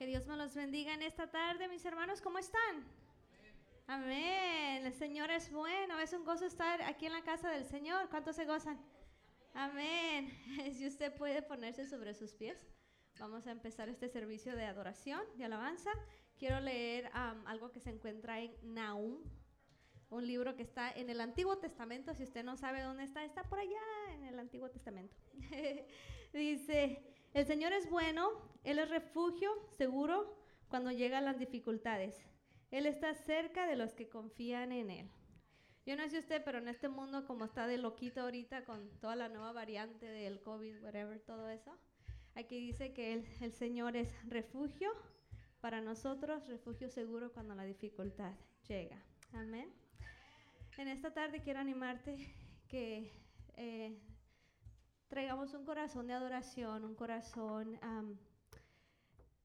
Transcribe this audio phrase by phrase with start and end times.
[0.00, 2.22] Que Dios me los bendiga en esta tarde, mis hermanos.
[2.22, 2.86] ¿Cómo están?
[3.86, 4.86] Amén.
[4.86, 6.00] El Señor es bueno.
[6.00, 8.08] Es un gozo estar aquí en la casa del Señor.
[8.08, 8.80] ¿Cuántos se gozan?
[9.52, 10.32] Amén.
[10.72, 12.56] Si usted puede ponerse sobre sus pies,
[13.18, 15.90] vamos a empezar este servicio de adoración, de alabanza.
[16.38, 17.10] Quiero leer
[17.44, 19.18] algo que se encuentra en Nahum,
[20.08, 22.14] un libro que está en el Antiguo Testamento.
[22.14, 23.82] Si usted no sabe dónde está, está por allá
[24.14, 25.14] en el Antiguo Testamento.
[26.32, 28.28] Dice, el Señor es bueno,
[28.64, 30.36] Él es refugio seguro
[30.68, 32.16] cuando llegan las dificultades.
[32.70, 35.10] Él está cerca de los que confían en Él.
[35.86, 39.16] Yo no sé usted, pero en este mundo como está de loquito ahorita con toda
[39.16, 41.76] la nueva variante del COVID, whatever, todo eso,
[42.34, 44.92] aquí dice que el, el Señor es refugio
[45.60, 48.32] para nosotros, refugio seguro cuando la dificultad
[48.68, 49.02] llega.
[49.32, 49.72] Amén.
[50.76, 52.34] En esta tarde quiero animarte
[52.68, 53.12] que
[53.56, 53.98] eh,
[55.10, 57.78] traigamos un corazón de adoración, un corazón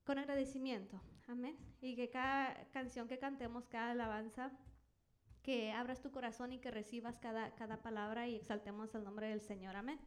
[0.06, 1.02] con agradecimiento.
[1.28, 1.58] Amén.
[1.82, 4.52] Y que cada canción que cantemos, cada alabanza,
[5.42, 9.42] que abras tu corazón y que recibas cada, cada palabra y exaltemos el nombre del
[9.42, 9.76] Señor.
[9.76, 10.00] Amén.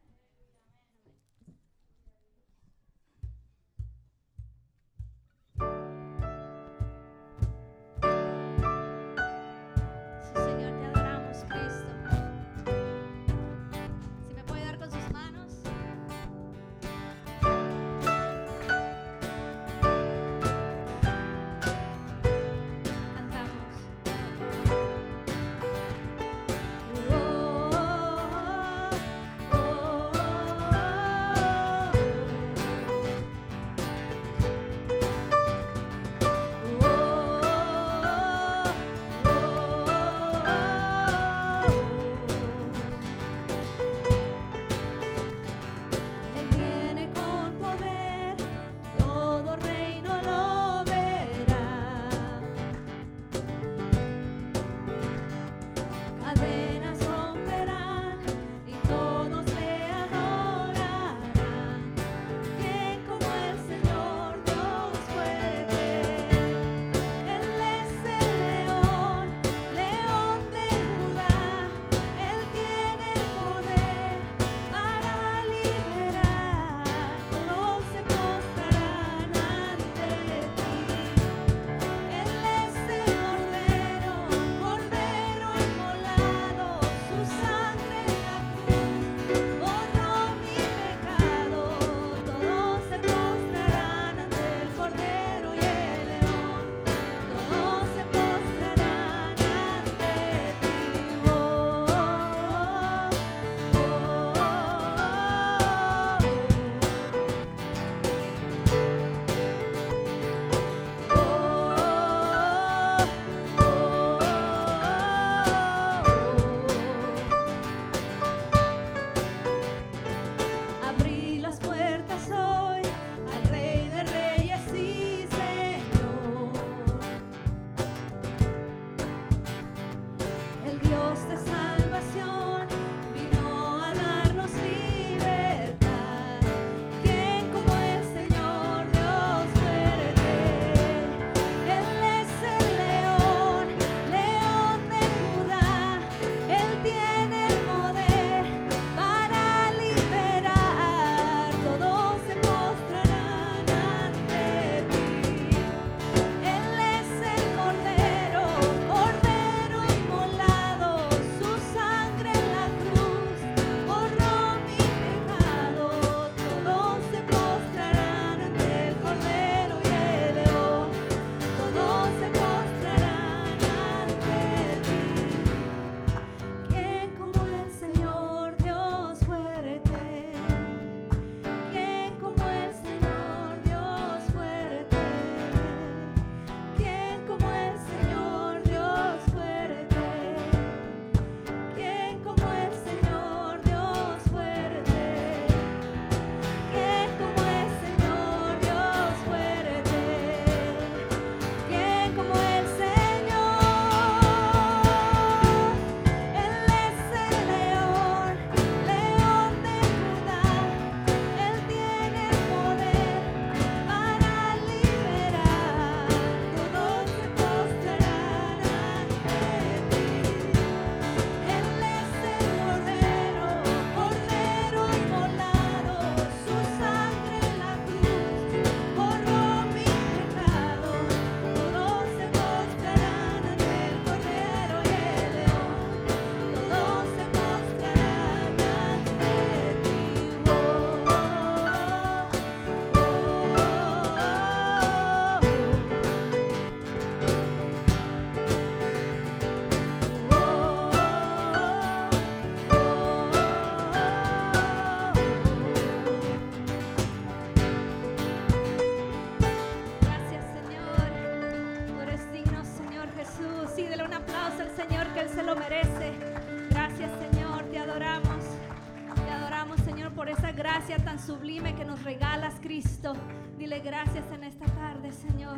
[273.69, 275.55] Dile gracias en esta tarde, Señor.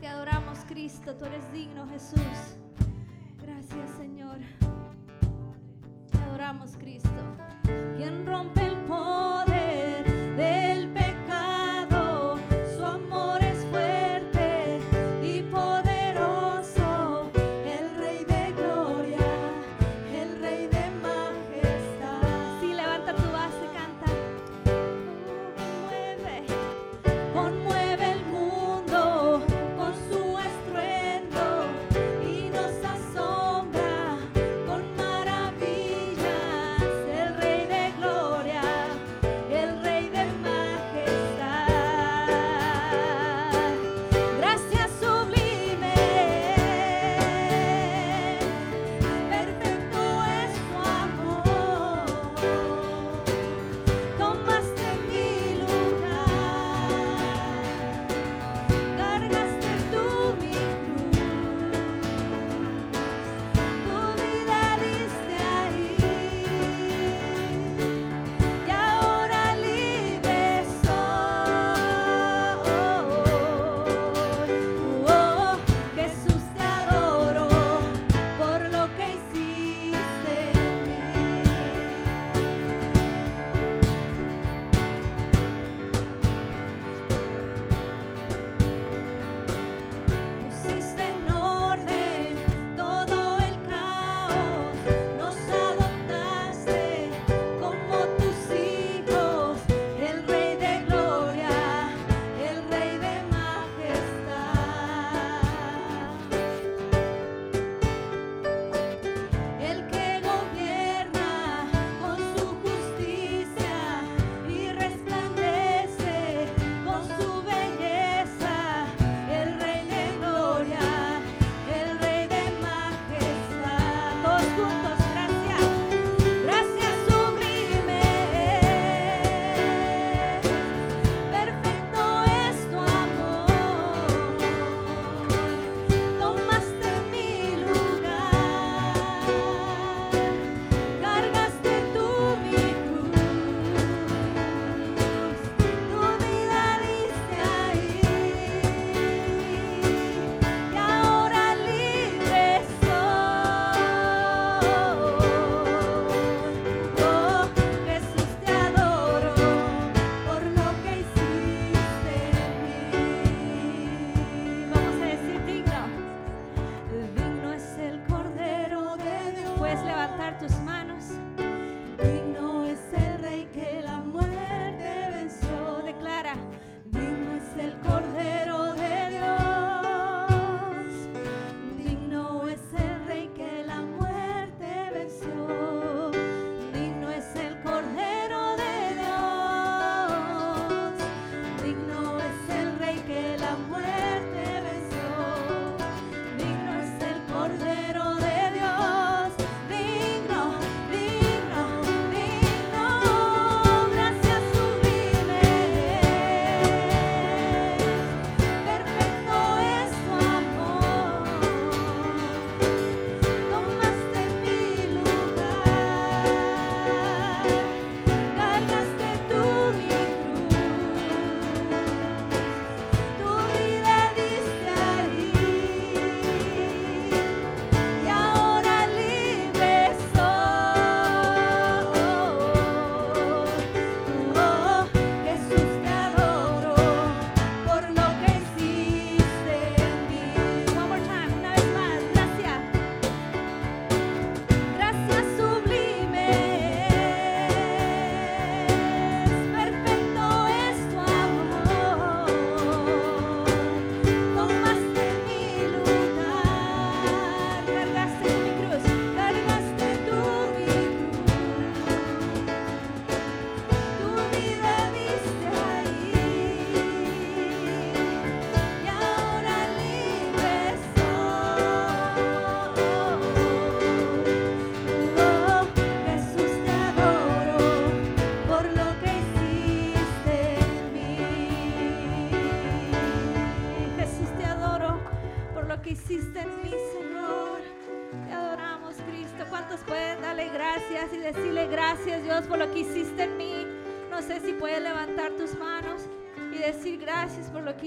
[0.00, 1.14] Te adoramos, Cristo.
[1.14, 2.20] Tú eres digno, Jesús.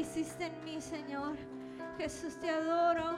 [0.03, 1.37] Hiciste en mí, Señor.
[1.97, 3.17] Jesús, te adoro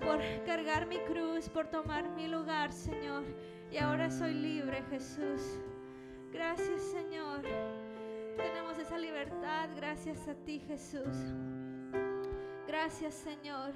[0.00, 3.24] por cargar mi cruz, por tomar mi lugar, Señor.
[3.70, 5.60] Y ahora soy libre, Jesús.
[6.32, 7.42] Gracias, Señor.
[8.36, 11.16] Tenemos esa libertad gracias a ti, Jesús.
[12.66, 13.72] Gracias, Señor.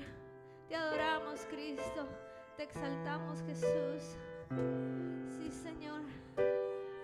[0.69, 2.09] Te adoramos, Cristo.
[2.57, 4.17] Te exaltamos, Jesús.
[5.39, 6.01] Sí, Señor.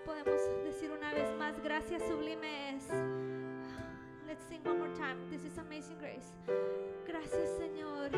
[0.05, 2.87] Podemos decir una vez más, gracias sublime es.
[4.49, 5.17] Sing one more time.
[5.31, 6.33] This is amazing grace.
[7.07, 8.09] Gracias, Señor.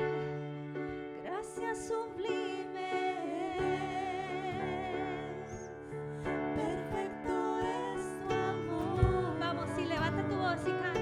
[1.24, 3.16] Gracias sublime.
[6.56, 9.40] Perfecto es tu amor.
[9.40, 10.95] Vamos, y levanta tu voz y canta.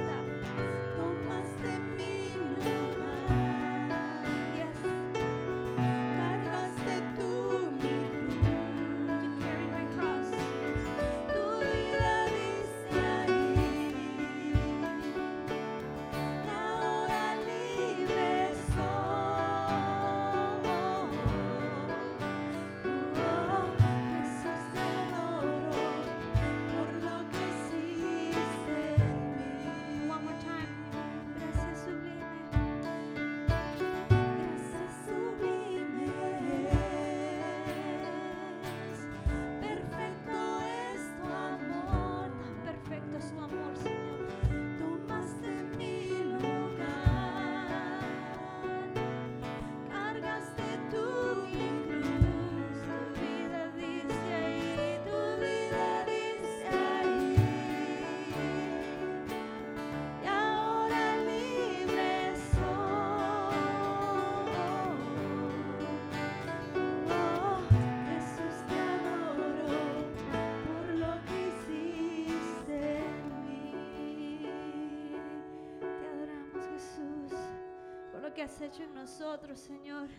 [78.44, 80.10] Has hecho en nosotros, Señor,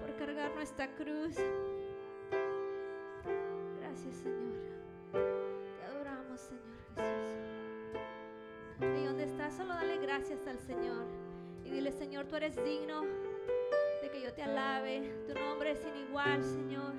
[0.00, 1.34] por cargar nuestra cruz.
[3.80, 4.60] Gracias, Señor.
[5.10, 6.62] Te adoramos, Señor
[6.94, 7.98] Jesús.
[8.80, 11.04] Ahí donde estás, solo dale gracias al Señor
[11.64, 13.02] y dile, Señor, tú eres digno
[14.02, 15.12] de que yo te alabe.
[15.26, 16.92] Tu nombre es sin igual, Señor.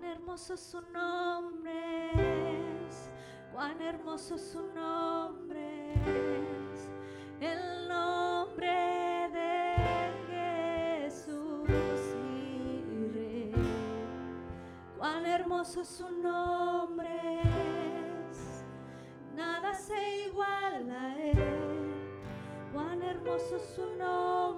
[0.00, 2.10] Cuán hermoso su nombre
[2.88, 3.10] es,
[3.52, 6.88] cuán hermoso su nombre es,
[7.38, 11.68] el nombre de Jesús.
[14.96, 17.42] Cuán hermoso su nombre
[18.30, 18.64] es,
[19.34, 21.92] nada se iguala a él.
[22.72, 24.49] Cuán hermoso su nombre.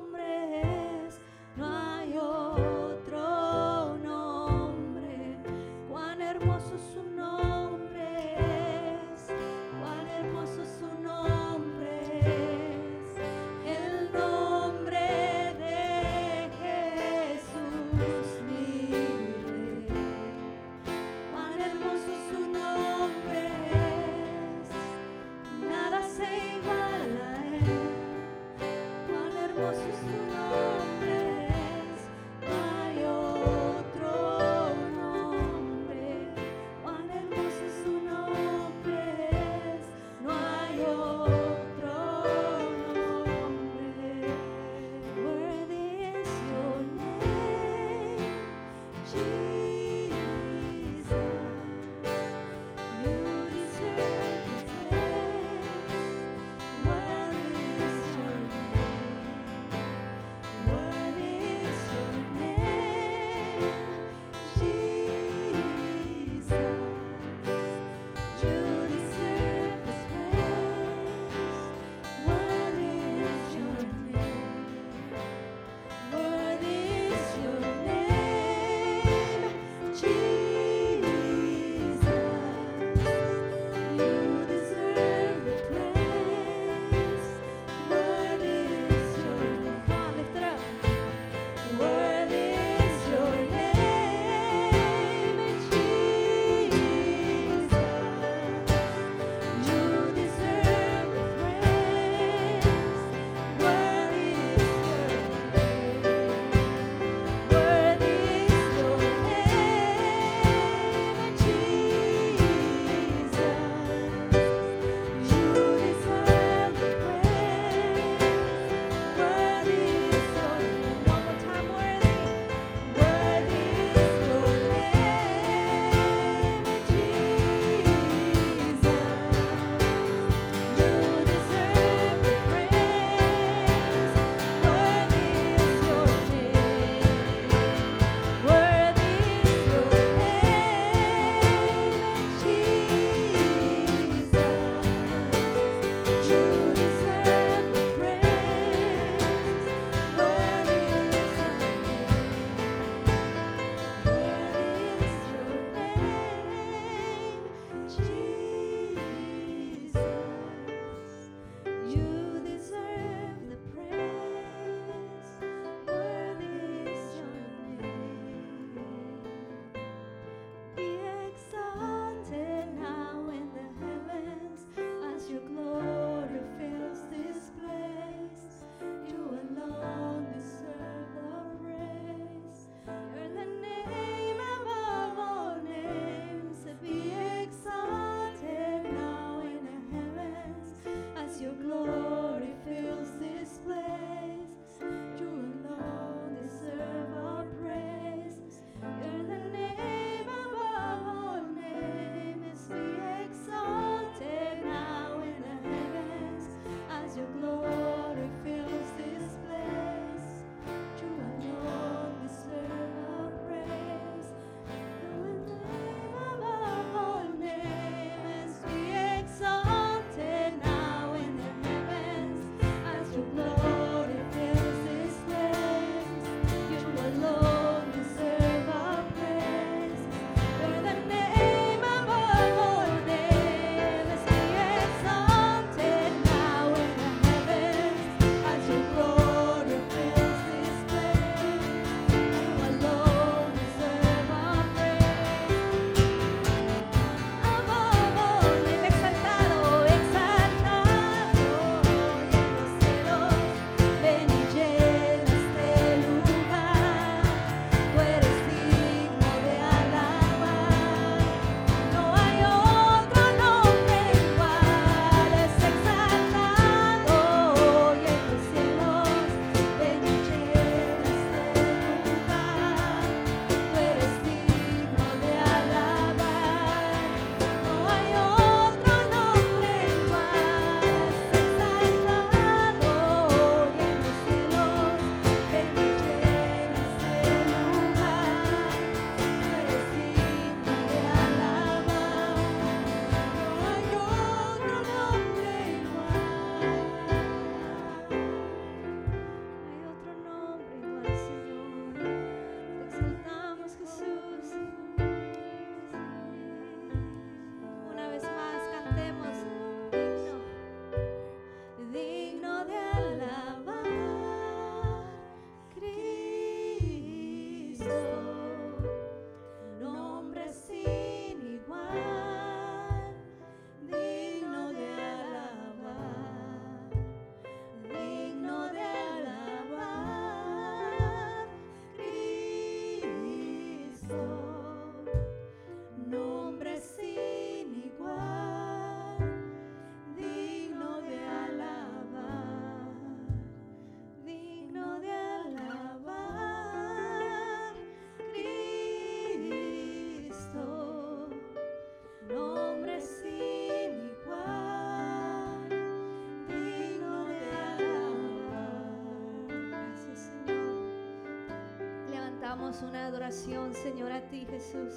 [362.62, 364.94] Damos una adoración, Señor, a ti, Jesús.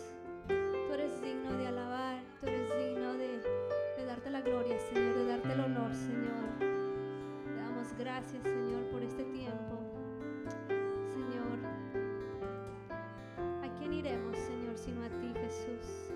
[0.48, 3.42] Tú eres digno de alabar, tú eres digno de,
[4.06, 6.60] darte la gloria, Señor, de darte el honor, Señor.
[6.60, 9.80] Te damos gracias, Señor, por este tiempo.
[11.10, 11.58] Señor,
[13.64, 16.12] ¿a quién iremos, Señor, sino a ti, Jesús?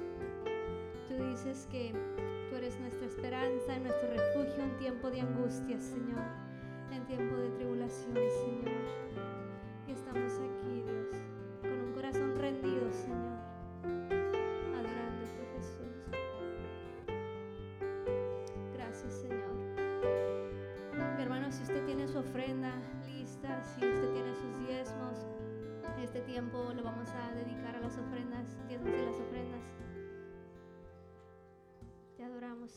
[1.08, 1.94] Tú dices que
[2.52, 6.30] tú eres nuestra esperanza, nuestro refugio en tiempo de angustia, Señor,
[6.92, 8.14] en tiempo de tribulación,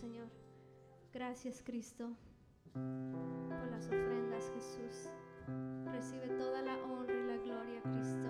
[0.03, 0.27] Señor.
[1.12, 2.11] Gracias, Cristo,
[2.73, 5.09] por las ofrendas, Jesús.
[5.93, 8.29] Recibe toda la honra y la gloria, Cristo.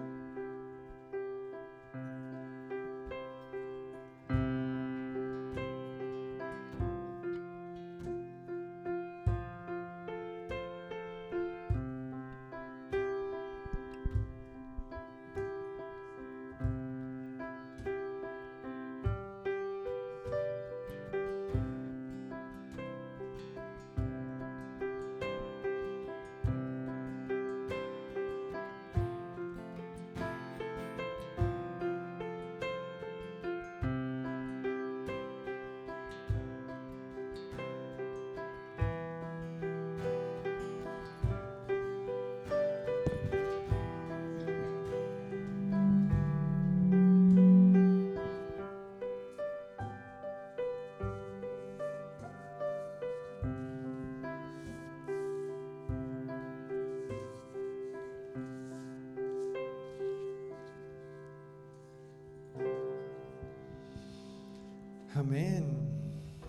[65.14, 65.64] Amén.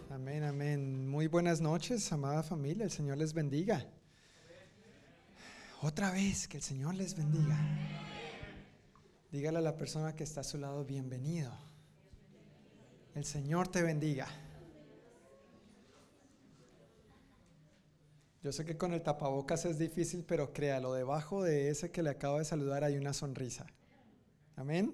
[0.10, 1.08] Amén, amén.
[1.08, 2.86] Muy buenas noches, amada familia.
[2.86, 3.86] El Señor les bendiga.
[5.86, 7.60] Otra vez, que el Señor les bendiga.
[9.34, 11.52] Dígale a la persona que está a su lado, bienvenido.
[13.14, 14.26] El Señor te bendiga.
[18.42, 22.12] Yo sé que con el tapabocas es difícil, pero créalo, debajo de ese que le
[22.12, 23.66] acabo de saludar hay una sonrisa.
[24.56, 24.94] Amén.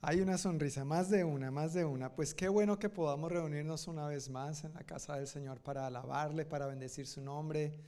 [0.00, 2.12] Hay una sonrisa, más de una, más de una.
[2.12, 5.86] Pues qué bueno que podamos reunirnos una vez más en la casa del Señor para
[5.86, 7.78] alabarle, para bendecir su nombre,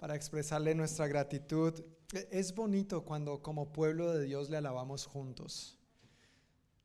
[0.00, 1.74] para expresarle nuestra gratitud.
[2.12, 5.76] E- Es bonito cuando como pueblo de Dios le alabamos juntos.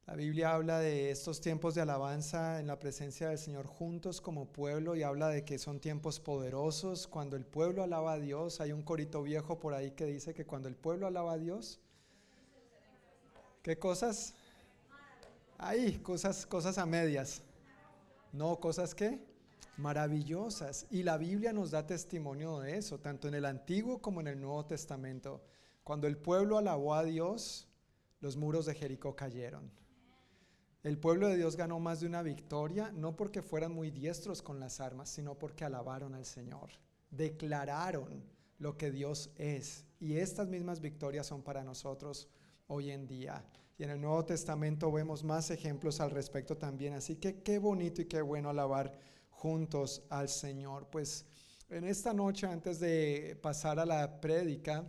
[0.05, 4.45] La Biblia habla de estos tiempos de alabanza en la presencia del Señor juntos como
[4.45, 7.07] pueblo y habla de que son tiempos poderosos.
[7.07, 10.45] Cuando el pueblo alaba a Dios, hay un corito viejo por ahí que dice que
[10.45, 11.79] cuando el pueblo alaba a Dios,
[13.63, 14.35] ¿qué cosas?
[15.57, 17.41] Ahí, cosas, cosas a medias.
[18.31, 19.19] No, cosas que
[19.77, 20.87] maravillosas.
[20.89, 24.39] Y la Biblia nos da testimonio de eso, tanto en el Antiguo como en el
[24.39, 25.43] Nuevo Testamento.
[25.83, 27.67] Cuando el pueblo alabó a Dios,
[28.19, 29.71] los muros de Jericó cayeron.
[30.83, 34.59] El pueblo de Dios ganó más de una victoria, no porque fueran muy diestros con
[34.59, 36.69] las armas, sino porque alabaron al Señor.
[37.09, 38.23] Declararon
[38.59, 39.85] lo que Dios es.
[39.99, 42.29] Y estas mismas victorias son para nosotros
[42.67, 43.43] hoy en día.
[43.77, 46.93] Y en el Nuevo Testamento vemos más ejemplos al respecto también.
[46.93, 48.97] Así que qué bonito y qué bueno alabar
[49.35, 50.87] juntos al Señor.
[50.89, 51.25] Pues
[51.69, 54.85] en esta noche, antes de pasar a la prédica,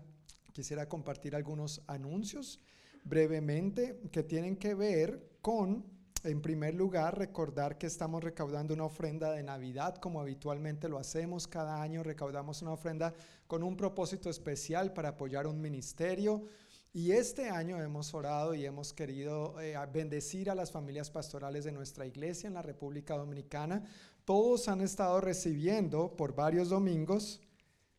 [0.52, 2.60] quisiera compartir algunos anuncios
[3.04, 5.84] brevemente que tienen que ver con,
[6.24, 11.46] en primer lugar, recordar que estamos recaudando una ofrenda de Navidad, como habitualmente lo hacemos
[11.46, 13.14] cada año, recaudamos una ofrenda
[13.46, 16.44] con un propósito especial para apoyar un ministerio.
[16.92, 21.72] Y este año hemos orado y hemos querido eh, bendecir a las familias pastorales de
[21.72, 23.84] nuestra iglesia en la República Dominicana.
[24.26, 27.40] Todos han estado recibiendo por varios domingos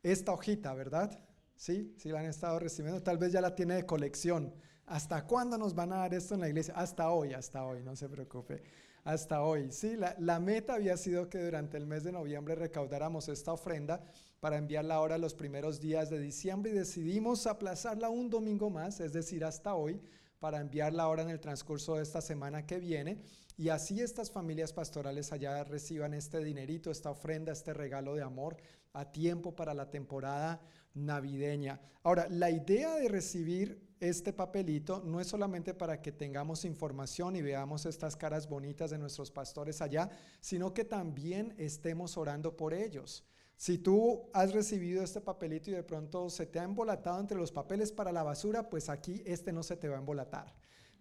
[0.04, 1.18] esta hojita, ¿verdad?
[1.56, 3.02] Sí, sí la han estado recibiendo.
[3.02, 4.54] Tal vez ya la tiene de colección.
[4.88, 6.74] ¿Hasta cuándo nos van a dar esto en la iglesia?
[6.76, 8.62] Hasta hoy, hasta hoy, no se preocupe.
[9.06, 9.72] Hasta hoy.
[9.72, 14.04] Sí, la, meta había sido que durante el mes de noviembre recaudáramos esta ofrenda
[14.42, 19.14] para enviarla ahora los primeros días de diciembre y decidimos aplazarla un domingo más, es
[19.14, 20.02] decir, hasta hoy,
[20.42, 23.24] para enviarla ahora en el transcurso de esta semana que viene.
[23.58, 28.58] Y así estas familias pastorales allá reciban este dinerito, esta ofrenda, este regalo de amor
[28.94, 30.62] a tiempo para la temporada
[30.94, 31.82] navideña.
[32.04, 37.42] Ahora, la idea de recibir este papelito no es solamente para que tengamos información y
[37.42, 43.26] veamos estas caras bonitas de nuestros pastores allá, sino que también estemos orando por ellos.
[43.56, 47.52] Si tú has recibido este papelito y de pronto se te ha embolatado entre los
[47.52, 50.54] papeles para la basura, pues aquí este no se te va a embolatar.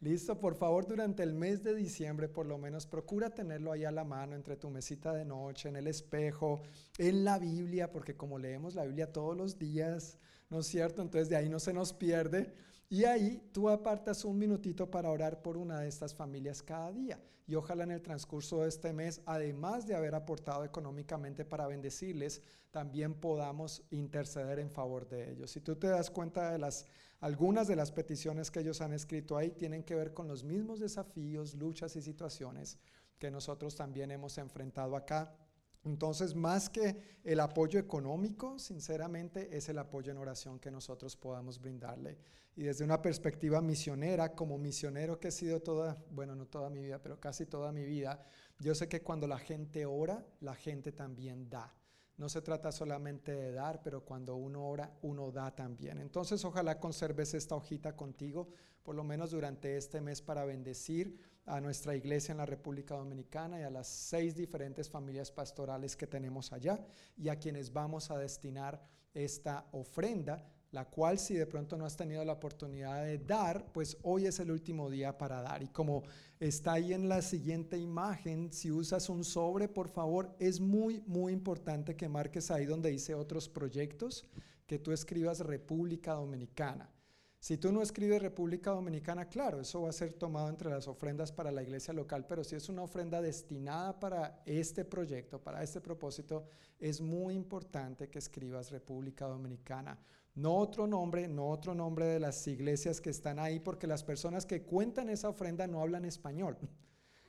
[0.07, 3.91] Listo, por favor, durante el mes de diciembre, por lo menos, procura tenerlo ahí a
[3.91, 6.63] la mano, entre tu mesita de noche, en el espejo,
[6.97, 10.17] en la Biblia, porque como leemos la Biblia todos los días,
[10.49, 11.03] ¿no es cierto?
[11.03, 12.55] Entonces de ahí no se nos pierde.
[12.89, 17.21] Y ahí tú apartas un minutito para orar por una de estas familias cada día.
[17.49, 22.43] Y ojalá en el transcurso de este mes, además de haber aportado económicamente para bendecirles,
[22.71, 25.51] también podamos interceder en favor de ellos.
[25.51, 26.87] Si tú te das cuenta de las
[27.21, 30.81] algunas de las peticiones que ellos han escrito ahí tienen que ver con los mismos
[30.81, 32.79] desafíos, luchas y situaciones
[33.19, 35.35] que nosotros también hemos enfrentado acá.
[35.87, 41.61] Entonces, más que el apoyo económico, sinceramente, es el apoyo en oración que nosotros podamos
[41.61, 42.19] brindarle.
[42.57, 46.83] Y desde una perspectiva misionera, como misionero que he sido toda, bueno, no toda mi
[46.83, 48.21] vida, pero casi toda mi vida,
[48.59, 51.73] yo sé que cuando la gente ora, la gente también da.
[52.17, 55.99] No se trata solamente de dar, pero cuando uno ora, uno da también.
[55.99, 58.49] Entonces, ojalá conserves esta hojita contigo,
[58.83, 63.61] por lo menos durante este mes, para bendecir a nuestra iglesia en la República Dominicana
[63.61, 66.85] y a las seis diferentes familias pastorales que tenemos allá
[67.17, 68.83] y a quienes vamos a destinar
[69.15, 70.45] esta ofrenda
[70.77, 74.41] la cual si de pronto no has tenido la oportunidad de dar, pues hoy es
[74.41, 75.63] el último día para dar.
[75.63, 76.03] Y como
[76.39, 81.33] está ahí en la siguiente imagen, si usas un sobre, por favor, es muy, muy
[81.33, 84.27] importante que marques ahí donde dice otros proyectos,
[84.67, 86.91] que tú escribas República Dominicana.
[87.39, 91.31] Si tú no escribes República Dominicana, claro, eso va a ser tomado entre las ofrendas
[91.31, 95.81] para la iglesia local, pero si es una ofrenda destinada para este proyecto, para este
[95.81, 96.47] propósito,
[96.79, 99.99] es muy importante que escribas República Dominicana.
[100.35, 104.45] No otro nombre, no otro nombre de las iglesias que están ahí, porque las personas
[104.45, 106.59] que cuentan esa ofrenda no hablan español.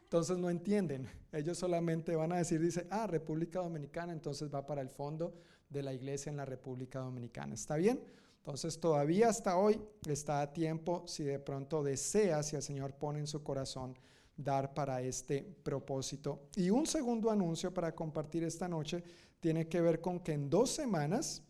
[0.02, 1.08] Entonces no entienden.
[1.34, 5.36] Ellos solamente van a decir, dice, ah, República Dominicana, entonces va para el fondo
[5.70, 7.54] de la iglesia en la República Dominicana.
[7.54, 8.02] ¿Está bien?
[8.48, 13.20] Entonces todavía hasta hoy está a tiempo, si de pronto desea, si el Señor pone
[13.20, 13.94] en su corazón,
[14.38, 16.48] dar para este propósito.
[16.56, 19.04] Y un segundo anuncio para compartir esta noche
[19.42, 21.44] tiene que ver con que en dos semanas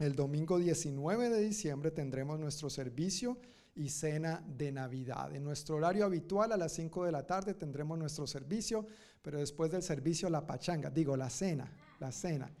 [0.00, 3.38] el domingo 19 de diciembre tendremos nuestro servicio
[3.76, 5.32] y cena de Navidad.
[5.32, 8.84] En nuestro horario habitual a las 5 de la tarde tendremos nuestro servicio,
[9.22, 12.52] pero después del servicio la pachanga, digo la cena, la cena.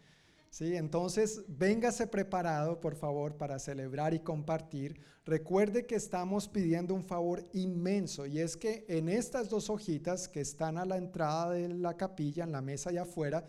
[0.50, 0.76] ¿Sí?
[0.76, 5.00] Entonces, véngase preparado, por favor, para celebrar y compartir.
[5.24, 10.40] Recuerde que estamos pidiendo un favor inmenso y es que en estas dos hojitas que
[10.40, 13.46] están a la entrada de la capilla, en la mesa allá afuera,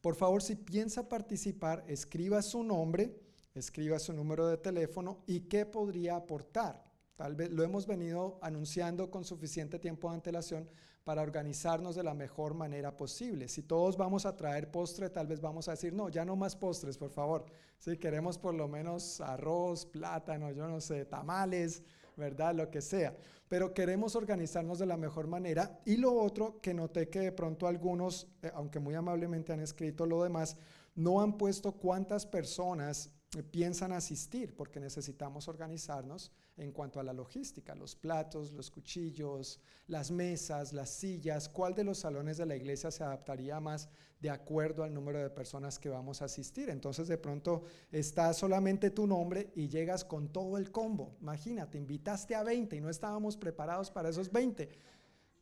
[0.00, 3.18] por favor, si piensa participar, escriba su nombre
[3.54, 6.82] escriba su número de teléfono y qué podría aportar.
[7.16, 10.68] Tal vez lo hemos venido anunciando con suficiente tiempo de antelación
[11.04, 13.48] para organizarnos de la mejor manera posible.
[13.48, 16.54] Si todos vamos a traer postre, tal vez vamos a decir, no, ya no más
[16.54, 17.44] postres, por favor.
[17.78, 21.82] Si queremos por lo menos arroz, plátano, yo no sé, tamales,
[22.16, 22.54] ¿verdad?
[22.54, 23.16] Lo que sea.
[23.48, 25.80] Pero queremos organizarnos de la mejor manera.
[25.84, 30.06] Y lo otro que noté que de pronto algunos, eh, aunque muy amablemente han escrito
[30.06, 30.56] lo demás,
[30.94, 33.10] no han puesto cuántas personas
[33.50, 40.10] piensan asistir porque necesitamos organizarnos en cuanto a la logística, los platos, los cuchillos, las
[40.10, 43.88] mesas, las sillas, cuál de los salones de la iglesia se adaptaría más
[44.20, 46.70] de acuerdo al número de personas que vamos a asistir.
[46.70, 51.16] Entonces de pronto está solamente tu nombre y llegas con todo el combo.
[51.20, 54.68] Imagínate, invitaste a 20 y no estábamos preparados para esos 20.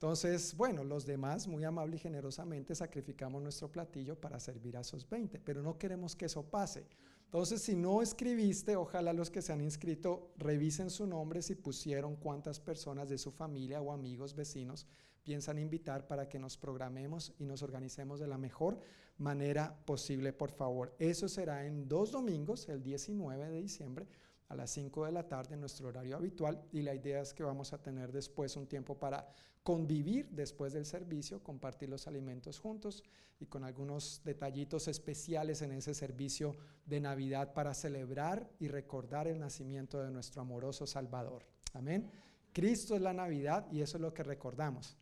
[0.00, 5.06] Entonces, bueno, los demás muy amable y generosamente sacrificamos nuestro platillo para servir a esos
[5.06, 6.86] 20, pero no queremos que eso pase.
[7.32, 12.16] Entonces, si no escribiste, ojalá los que se han inscrito revisen su nombre si pusieron
[12.16, 14.88] cuántas personas de su familia o amigos, vecinos
[15.22, 18.80] piensan invitar para que nos programemos y nos organicemos de la mejor
[19.16, 20.96] manera posible, por favor.
[20.98, 24.08] Eso será en dos domingos, el 19 de diciembre
[24.50, 27.72] a las 5 de la tarde nuestro horario habitual y la idea es que vamos
[27.72, 29.32] a tener después un tiempo para
[29.62, 33.04] convivir después del servicio, compartir los alimentos juntos
[33.38, 39.38] y con algunos detallitos especiales en ese servicio de Navidad para celebrar y recordar el
[39.38, 41.46] nacimiento de nuestro amoroso Salvador.
[41.72, 42.10] Amén.
[42.52, 44.96] Cristo es la Navidad y eso es lo que recordamos.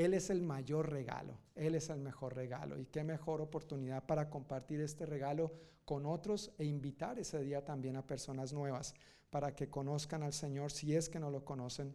[0.00, 2.78] Él es el mayor regalo, Él es el mejor regalo.
[2.78, 5.52] Y qué mejor oportunidad para compartir este regalo
[5.84, 8.94] con otros e invitar ese día también a personas nuevas
[9.28, 11.94] para que conozcan al Señor si es que no lo conocen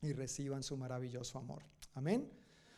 [0.00, 1.64] y reciban su maravilloso amor.
[1.94, 2.30] Amén.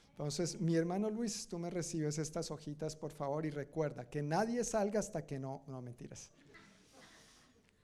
[0.08, 4.64] Entonces, mi hermano Luis, tú me recibes estas hojitas, por favor, y recuerda que nadie
[4.64, 6.30] salga hasta que no, no mentiras.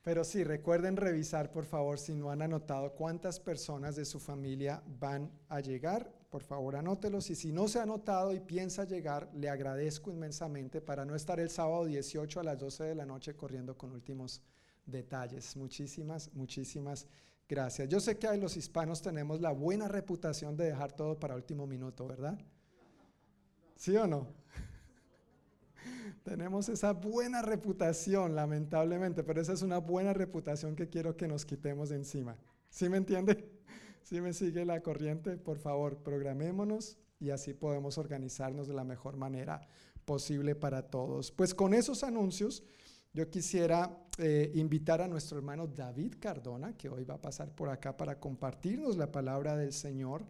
[0.02, 4.82] Pero sí, recuerden revisar, por favor, si no han anotado cuántas personas de su familia
[4.86, 9.30] van a llegar por favor anótelos y si no se ha anotado y piensa llegar,
[9.34, 13.34] le agradezco inmensamente para no estar el sábado 18 a las 12 de la noche
[13.34, 14.42] corriendo con últimos
[14.84, 15.56] detalles.
[15.56, 17.06] Muchísimas, muchísimas
[17.48, 17.88] gracias.
[17.88, 22.06] Yo sé que los hispanos tenemos la buena reputación de dejar todo para último minuto,
[22.06, 22.38] ¿verdad?
[23.76, 24.26] ¿Sí o no?
[26.24, 31.46] Tenemos esa buena reputación, lamentablemente, pero esa es una buena reputación que quiero que nos
[31.46, 32.36] quitemos de encima.
[32.68, 33.57] ¿Sí me entiende?
[34.08, 35.36] ¿Sí me sigue la corriente?
[35.36, 39.60] Por favor, programémonos y así podemos organizarnos de la mejor manera
[40.06, 41.30] posible para todos.
[41.30, 42.62] Pues con esos anuncios,
[43.12, 47.68] yo quisiera eh, invitar a nuestro hermano David Cardona, que hoy va a pasar por
[47.68, 50.24] acá para compartirnos la palabra del Señor.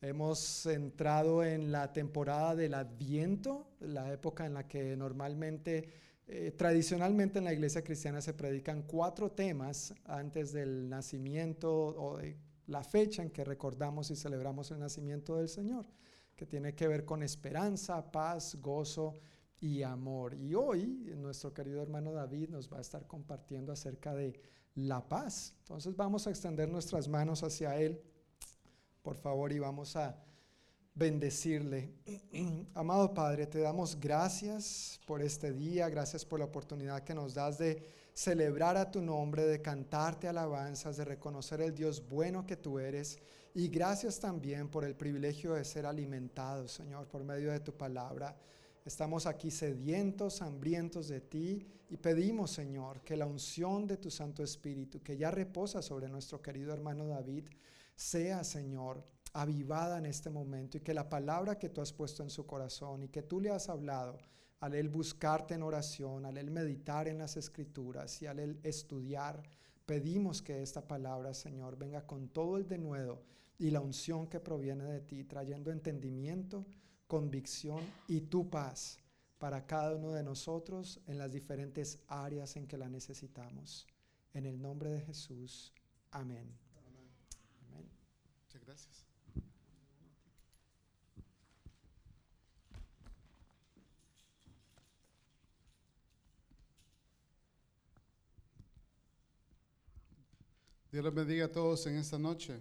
[0.00, 5.88] Hemos entrado en la temporada del Adviento, la época en la que normalmente,
[6.28, 12.36] eh, tradicionalmente en la iglesia cristiana se predican cuatro temas antes del nacimiento o de
[12.68, 15.86] la fecha en que recordamos y celebramos el nacimiento del Señor,
[16.34, 19.14] que tiene que ver con esperanza, paz, gozo
[19.60, 20.34] y amor.
[20.34, 24.40] Y hoy nuestro querido hermano David nos va a estar compartiendo acerca de
[24.74, 25.54] la paz.
[25.58, 28.00] Entonces vamos a extender nuestras manos hacia Él
[29.08, 30.22] por favor, y vamos a
[30.94, 31.94] bendecirle.
[32.74, 37.56] Amado Padre, te damos gracias por este día, gracias por la oportunidad que nos das
[37.56, 37.86] de
[38.18, 43.16] celebrar a tu nombre, de cantarte alabanzas, de reconocer el Dios bueno que tú eres.
[43.54, 48.36] Y gracias también por el privilegio de ser alimentados, Señor, por medio de tu palabra.
[48.84, 54.42] Estamos aquí sedientos, hambrientos de ti y pedimos, Señor, que la unción de tu Santo
[54.42, 57.44] Espíritu, que ya reposa sobre nuestro querido hermano David,
[57.94, 62.30] sea, Señor, avivada en este momento y que la palabra que tú has puesto en
[62.30, 64.18] su corazón y que tú le has hablado,
[64.60, 69.42] al él buscarte en oración, al él meditar en las escrituras y al él estudiar,
[69.86, 73.22] pedimos que esta palabra, Señor, venga con todo el denuedo
[73.58, 76.66] y la unción que proviene de ti, trayendo entendimiento,
[77.06, 78.98] convicción y tu paz
[79.38, 83.86] para cada uno de nosotros en las diferentes áreas en que la necesitamos.
[84.34, 85.72] En el nombre de Jesús.
[86.10, 86.56] Amén.
[88.68, 89.07] Gracias.
[100.90, 102.58] Dios les bendiga a todos en esta noche.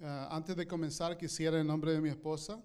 [0.00, 2.60] Ah, antes de comenzar, quisiera en nombre de mi esposa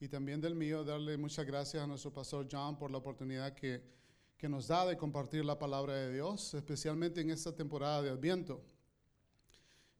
[0.00, 3.82] y también del mío darle muchas gracias a nuestro pastor John por la oportunidad que,
[4.38, 8.62] que nos da de compartir la palabra de Dios, especialmente en esta temporada de Adviento.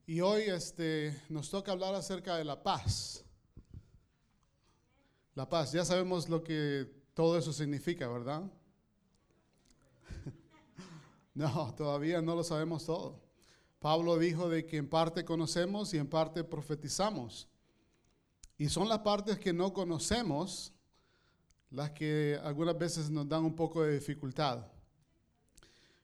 [0.07, 3.23] Y hoy este, nos toca hablar acerca de la paz.
[5.35, 8.51] La paz, ya sabemos lo que todo eso significa, ¿verdad?
[11.33, 13.19] No, todavía no lo sabemos todo.
[13.79, 17.47] Pablo dijo de que en parte conocemos y en parte profetizamos.
[18.57, 20.71] Y son las partes que no conocemos
[21.71, 24.67] las que algunas veces nos dan un poco de dificultad.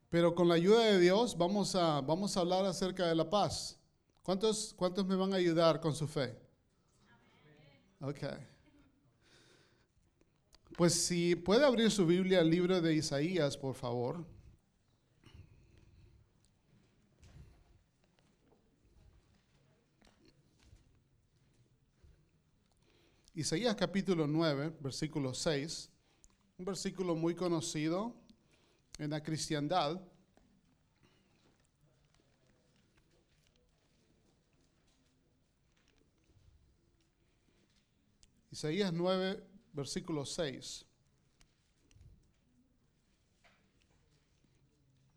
[0.10, 3.78] Pero con la ayuda de Dios vamos a, vamos a hablar acerca de la paz.
[4.24, 6.36] ¿Cuántos, ¿Cuántos me van a ayudar con su fe?
[8.00, 8.24] Ok.
[10.78, 14.26] Pues si puede abrir su Biblia al libro de Isaías, por favor.
[23.38, 25.92] Isaías capítulo 9, versículo 6,
[26.58, 28.16] un versículo muy conocido
[28.98, 30.02] en la cristiandad.
[38.50, 40.84] Isaías 9, versículo 6.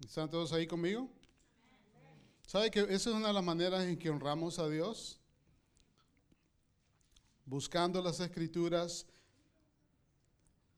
[0.05, 1.09] ¿Están todos ahí conmigo?
[2.47, 5.20] ¿Sabe que esa es una de las maneras en que honramos a Dios?
[7.51, 9.05] Buscando las escrituras,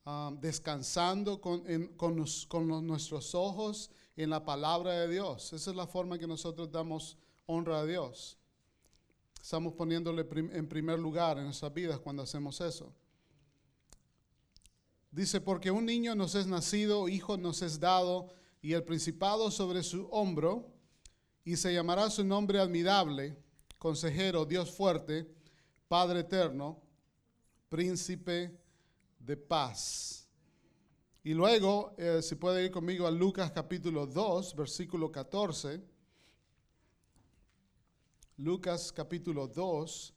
[0.07, 1.62] um, descansando con,
[1.99, 5.53] con nuestros ojos en la palabra de Dios.
[5.53, 8.39] Esa es la forma que nosotros damos honra a Dios.
[9.39, 12.91] Estamos poniéndole en primer lugar en nuestras vidas cuando hacemos eso.
[15.11, 18.29] Dice, porque un niño nos es nacido, hijo nos es dado,
[18.62, 20.73] y el principado sobre su hombro,
[21.45, 23.37] y se llamará su nombre admirable,
[23.77, 25.41] consejero, Dios fuerte,
[25.93, 26.80] Padre eterno,
[27.68, 28.59] príncipe
[29.18, 30.26] de paz.
[31.22, 35.82] Y luego, eh, si puede ir conmigo a Lucas capítulo 2, versículo 14.
[38.38, 40.14] Lucas capítulo 2,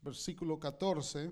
[0.00, 1.30] versículo 14.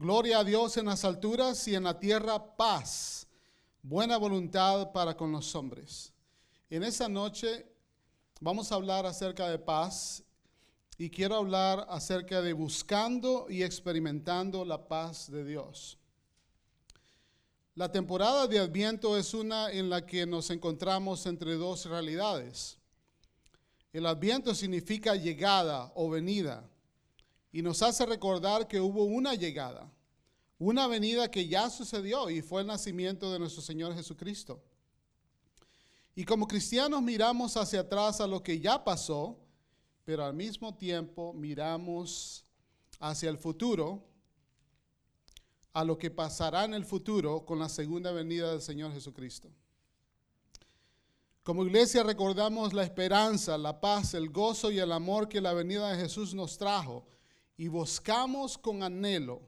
[0.00, 3.26] Gloria a Dios en las alturas y en la tierra paz,
[3.82, 6.14] buena voluntad para con los hombres.
[6.70, 7.66] En esa noche
[8.40, 10.22] vamos a hablar acerca de paz
[10.96, 15.98] y quiero hablar acerca de buscando y experimentando la paz de Dios.
[17.74, 22.78] La temporada de Adviento es una en la que nos encontramos entre dos realidades.
[23.92, 26.66] El Adviento significa llegada o venida
[27.52, 29.90] y nos hace recordar que hubo una llegada,
[30.58, 34.62] una venida que ya sucedió y fue el nacimiento de nuestro Señor Jesucristo.
[36.14, 39.38] Y como cristianos miramos hacia atrás a lo que ya pasó,
[40.04, 42.44] pero al mismo tiempo miramos
[42.98, 44.06] hacia el futuro,
[45.72, 49.48] a lo que pasará en el futuro con la segunda venida del Señor Jesucristo.
[51.42, 55.90] Como iglesia recordamos la esperanza, la paz, el gozo y el amor que la venida
[55.90, 57.06] de Jesús nos trajo
[57.60, 59.42] y buscamos con anhelo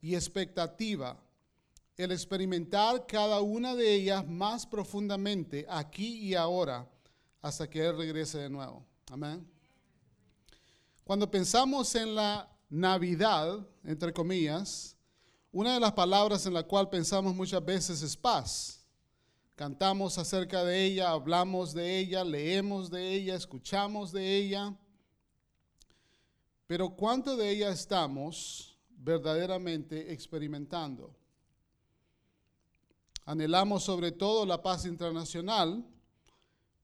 [0.00, 1.20] y expectativa
[1.96, 6.88] el experimentar cada una de ellas más profundamente aquí y ahora
[7.42, 8.86] hasta que Él regrese de nuevo.
[9.10, 9.44] Amén.
[11.02, 14.96] Cuando pensamos en la Navidad, entre comillas,
[15.50, 18.86] una de las palabras en la cual pensamos muchas veces es paz.
[19.56, 24.72] Cantamos acerca de ella, hablamos de ella, leemos de ella, escuchamos de ella.
[26.66, 31.14] Pero ¿cuánto de ella estamos verdaderamente experimentando?
[33.24, 35.84] Anhelamos sobre todo la paz internacional,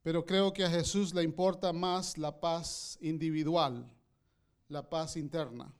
[0.02, 3.88] pero creo que a Jesús le importa más la paz individual,
[4.68, 5.72] la paz interna.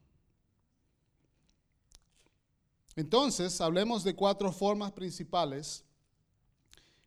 [2.95, 5.85] Entonces, hablemos de cuatro formas principales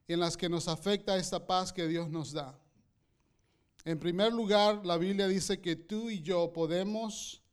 [0.08, 2.60] en las que nos afecta esta paz que Dios nos da.
[3.86, 7.44] En primer lugar, la Biblia dice que tú y yo podemos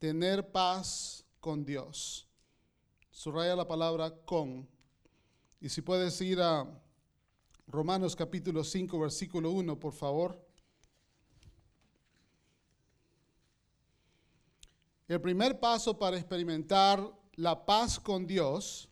[0.00, 2.26] tener paz con Dios.
[3.12, 4.68] Subraya la palabra con.
[5.60, 6.66] Y si puedes ir a
[7.68, 10.44] Romanos capítulo 5, versículo 1, por favor.
[15.06, 17.00] El primer paso para experimentar
[17.36, 18.88] la paz con Dios,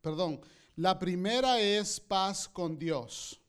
[0.00, 0.40] perdón,
[0.76, 3.40] la primera es paz con Dios,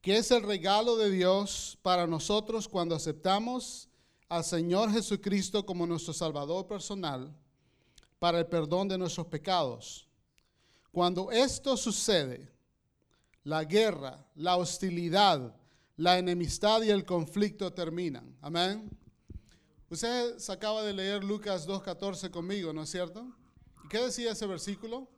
[0.00, 3.90] que es el regalo de Dios para nosotros cuando aceptamos
[4.28, 7.36] al Señor Jesucristo como nuestro Salvador personal
[8.18, 10.08] para el perdón de nuestros pecados.
[10.90, 12.50] Cuando esto sucede,
[13.44, 15.54] la guerra, la hostilidad,
[15.96, 18.34] la enemistad y el conflicto terminan.
[18.40, 18.90] Amén.
[19.90, 23.30] Usted se acaba de leer Lucas 2.14 conmigo, ¿no es cierto?
[23.84, 25.08] ¿Y qué decía ese versículo?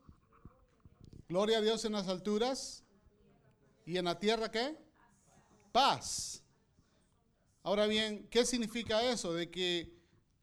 [1.28, 2.82] Gloria a Dios en las alturas
[3.84, 4.74] y en la tierra qué?
[5.72, 6.42] Paz.
[7.62, 9.34] Ahora bien, ¿qué significa eso?
[9.34, 9.92] ¿De que,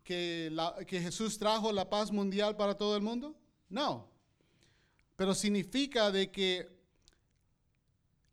[0.04, 0.56] que,
[0.86, 3.36] que Jesús trajo la paz mundial para todo el mundo?
[3.68, 4.12] No.
[5.16, 6.70] Pero significa de que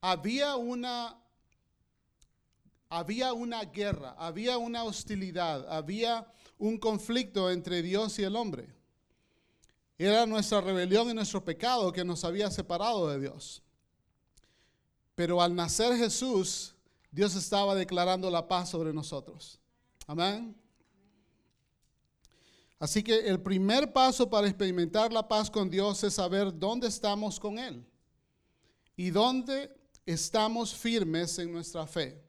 [0.02, 1.18] había una
[2.90, 8.81] había una guerra, había una hostilidad, había un conflicto entre Dios y el hombre.
[10.04, 13.62] Era nuestra rebelión y nuestro pecado que nos había separado de Dios.
[15.14, 16.74] Pero al nacer Jesús,
[17.12, 19.60] Dios estaba declarando la paz sobre nosotros.
[20.08, 20.56] Amén.
[22.80, 27.38] Así que el primer paso para experimentar la paz con Dios es saber dónde estamos
[27.38, 27.86] con Él
[28.96, 29.72] y dónde
[30.04, 32.20] estamos firmes en nuestra fe.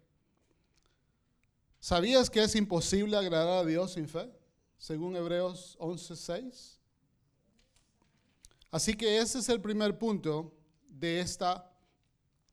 [1.80, 4.32] ¿Sabías que es imposible agradar a Dios sin fe?
[4.78, 6.83] Según Hebreos 11:6.
[8.74, 10.52] Así que ese es el primer punto
[10.90, 11.72] de esta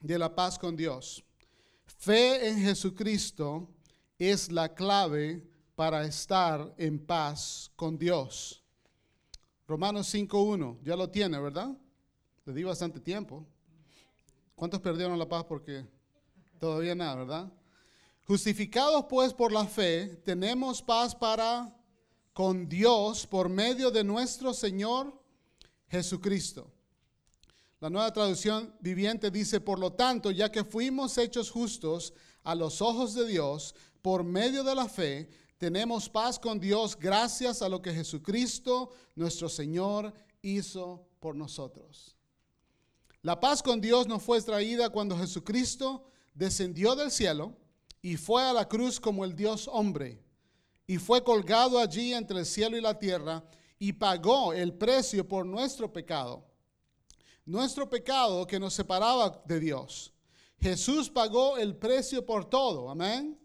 [0.00, 1.24] de la paz con Dios.
[1.86, 3.66] Fe en Jesucristo
[4.18, 5.42] es la clave
[5.74, 8.62] para estar en paz con Dios.
[9.66, 11.74] Romanos 5.1, ya lo tiene, ¿verdad?
[12.44, 13.46] Le di bastante tiempo.
[14.54, 15.86] ¿Cuántos perdieron la paz porque
[16.58, 17.52] todavía nada, verdad?
[18.26, 21.74] Justificados pues por la fe, tenemos paz para
[22.34, 25.19] con Dios por medio de nuestro Señor
[25.90, 26.70] Jesucristo.
[27.80, 32.12] La nueva traducción viviente dice, por lo tanto, ya que fuimos hechos justos
[32.44, 35.28] a los ojos de Dios por medio de la fe,
[35.58, 40.12] tenemos paz con Dios gracias a lo que Jesucristo, nuestro Señor,
[40.42, 42.16] hizo por nosotros.
[43.22, 47.56] La paz con Dios nos fue traída cuando Jesucristo descendió del cielo
[48.00, 50.22] y fue a la cruz como el Dios hombre,
[50.86, 53.44] y fue colgado allí entre el cielo y la tierra,
[53.82, 56.44] y pagó el precio por nuestro pecado.
[57.46, 60.12] Nuestro pecado que nos separaba de Dios.
[60.60, 63.40] Jesús pagó el precio por todo, amén.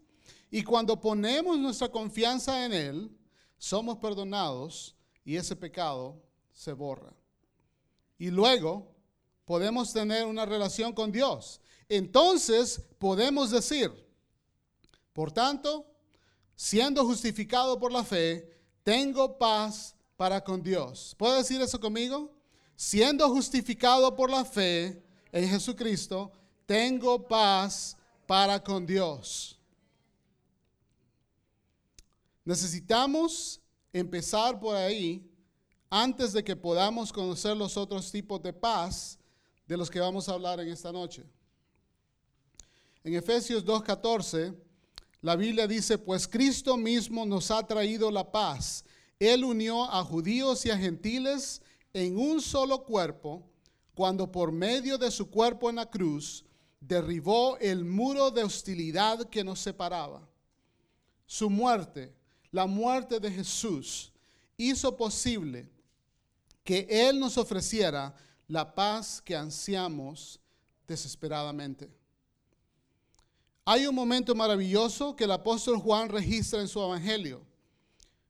[0.50, 3.18] Y cuando ponemos nuestra confianza en Él,
[3.56, 6.22] somos perdonados y ese pecado
[6.52, 7.14] se borra.
[8.18, 8.94] Y luego
[9.46, 11.62] podemos tener una relación con Dios.
[11.88, 13.90] Entonces podemos decir,
[15.14, 15.86] por tanto,
[16.54, 18.50] siendo justificado por la fe,
[18.82, 21.14] tengo paz para con Dios.
[21.18, 22.32] ¿Puedo decir eso conmigo?
[22.74, 25.02] Siendo justificado por la fe
[25.32, 26.32] en Jesucristo,
[26.66, 27.96] tengo paz
[28.26, 29.58] para con Dios.
[32.44, 33.60] Necesitamos
[33.92, 35.28] empezar por ahí
[35.90, 39.18] antes de que podamos conocer los otros tipos de paz
[39.66, 41.24] de los que vamos a hablar en esta noche.
[43.02, 44.54] En Efesios 2.14,
[45.22, 48.84] la Biblia dice, pues Cristo mismo nos ha traído la paz.
[49.18, 51.62] Él unió a judíos y a gentiles
[51.92, 53.42] en un solo cuerpo,
[53.94, 56.44] cuando por medio de su cuerpo en la cruz
[56.80, 60.28] derribó el muro de hostilidad que nos separaba.
[61.26, 62.14] Su muerte,
[62.50, 64.12] la muerte de Jesús,
[64.56, 65.68] hizo posible
[66.62, 68.14] que Él nos ofreciera
[68.48, 70.38] la paz que ansiamos
[70.86, 71.90] desesperadamente.
[73.64, 77.42] Hay un momento maravilloso que el apóstol Juan registra en su evangelio.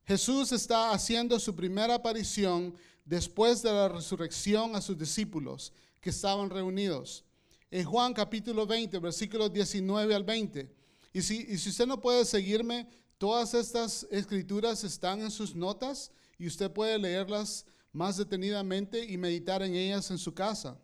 [0.07, 6.49] Jesús está haciendo su primera aparición después de la resurrección a sus discípulos que estaban
[6.49, 7.25] reunidos.
[7.73, 10.73] En Juan capítulo 20, versículos 19 al 20.
[11.13, 12.87] Y si, y si usted no puede seguirme,
[13.19, 19.61] todas estas escrituras están en sus notas y usted puede leerlas más detenidamente y meditar
[19.63, 20.79] en ellas en su casa.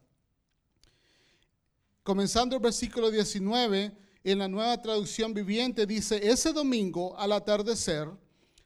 [2.03, 8.09] Comenzando el versículo 19, en la nueva traducción viviente dice, ese domingo al atardecer,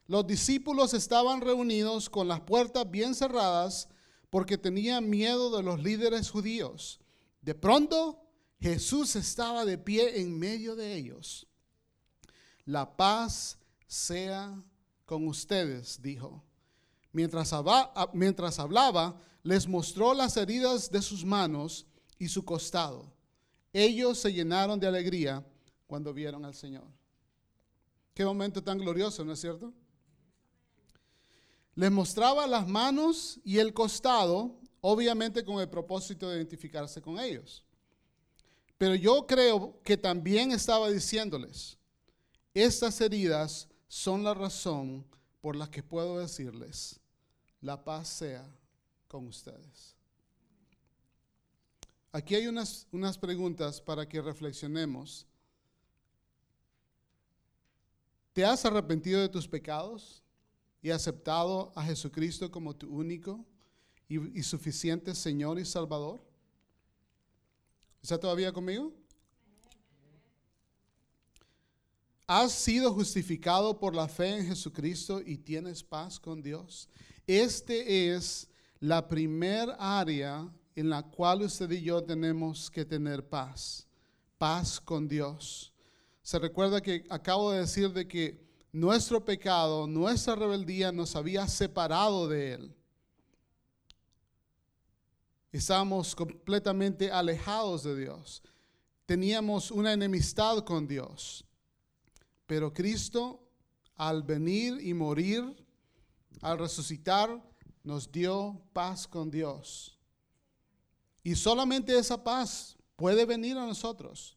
[0.07, 3.89] los discípulos estaban reunidos con las puertas bien cerradas
[4.31, 7.01] porque tenían miedo de los líderes judíos.
[7.41, 8.23] De pronto,
[8.61, 11.47] Jesús estaba de pie en medio de ellos.
[12.65, 14.63] La paz sea
[15.05, 16.43] con ustedes, dijo.
[17.13, 21.87] Mientras, hablaba, les mostró las heridas de sus manos
[22.19, 23.13] y su costado.
[23.73, 25.47] Ellos se llenaron de alegría
[25.87, 26.85] cuando vieron al Señor.
[28.13, 29.73] Qué momento tan glorioso, ¿no es cierto?
[31.77, 37.63] Les mostraba las manos y el costado, obviamente con el propósito de identificarse con ellos.
[38.79, 41.77] Pero yo creo que también estaba diciéndoles,
[42.55, 45.05] estas heridas son la razón
[45.43, 46.99] por la que puedo decirles,
[47.61, 48.51] la paz sea
[49.07, 49.95] con ustedes.
[52.11, 55.27] Aquí hay unas, unas preguntas para que reflexionemos.
[58.33, 60.23] ¿Te has arrepentido de tus pecados
[60.83, 63.45] y aceptado a Jesucristo como tu único
[64.09, 66.21] y, suficiente Señor y Salvador?
[68.03, 68.93] ¿Está todavía conmigo?
[72.27, 76.89] ¿Has sido justificado por la fe en Jesucristo y tienes paz con Dios?
[77.27, 78.49] Este es
[78.81, 83.87] la primer área en la cual usted y yo tenemos que tener paz,
[84.39, 85.73] paz con Dios.
[86.23, 88.46] Se recuerda que acabo de decir de que
[88.77, 92.77] nuestro pecado, nuestra rebeldía nos había separado de Él.
[95.51, 98.43] Estábamos completamente alejados de Dios.
[99.07, 101.43] Teníamos una enemistad con Dios.
[102.47, 103.41] Pero Cristo,
[103.95, 105.57] al venir y morir,
[106.43, 107.43] al resucitar,
[107.83, 109.99] nos dio paz con Dios.
[111.23, 114.37] Y solamente esa paz puede venir a nosotros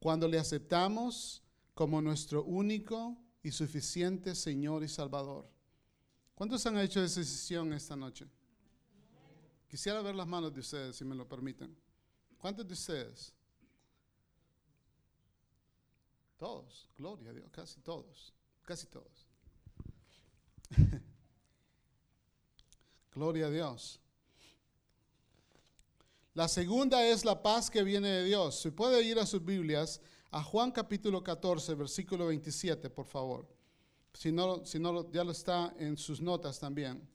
[0.00, 1.44] cuando le aceptamos
[1.74, 5.48] como nuestro único y suficiente Señor y Salvador.
[6.34, 8.26] ¿Cuántos han hecho esa decisión esta noche?
[9.68, 11.76] Quisiera ver las manos de ustedes, si me lo permiten.
[12.38, 13.32] ¿Cuántos de ustedes?
[16.36, 18.34] Todos, gloria a Dios, casi todos,
[18.64, 19.26] casi todos.
[23.14, 24.00] gloria a Dios.
[26.34, 28.60] La segunda es la paz que viene de Dios.
[28.60, 30.00] Se puede ir a sus Biblias
[30.32, 33.46] a Juan capítulo 14, versículo 27, por favor.
[34.14, 37.06] Si no, si no, ya lo está en sus notas también.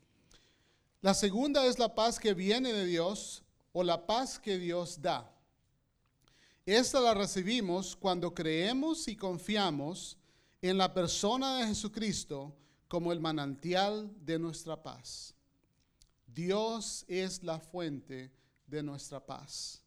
[1.02, 3.44] La segunda es la paz que viene de Dios
[3.74, 5.34] o la paz que Dios da.
[6.64, 10.16] Esta la recibimos cuando creemos y confiamos
[10.62, 12.56] en la persona de Jesucristo
[12.88, 15.34] como el manantial de nuestra paz.
[16.28, 18.32] Dios es la fuente
[18.68, 19.87] de nuestra paz.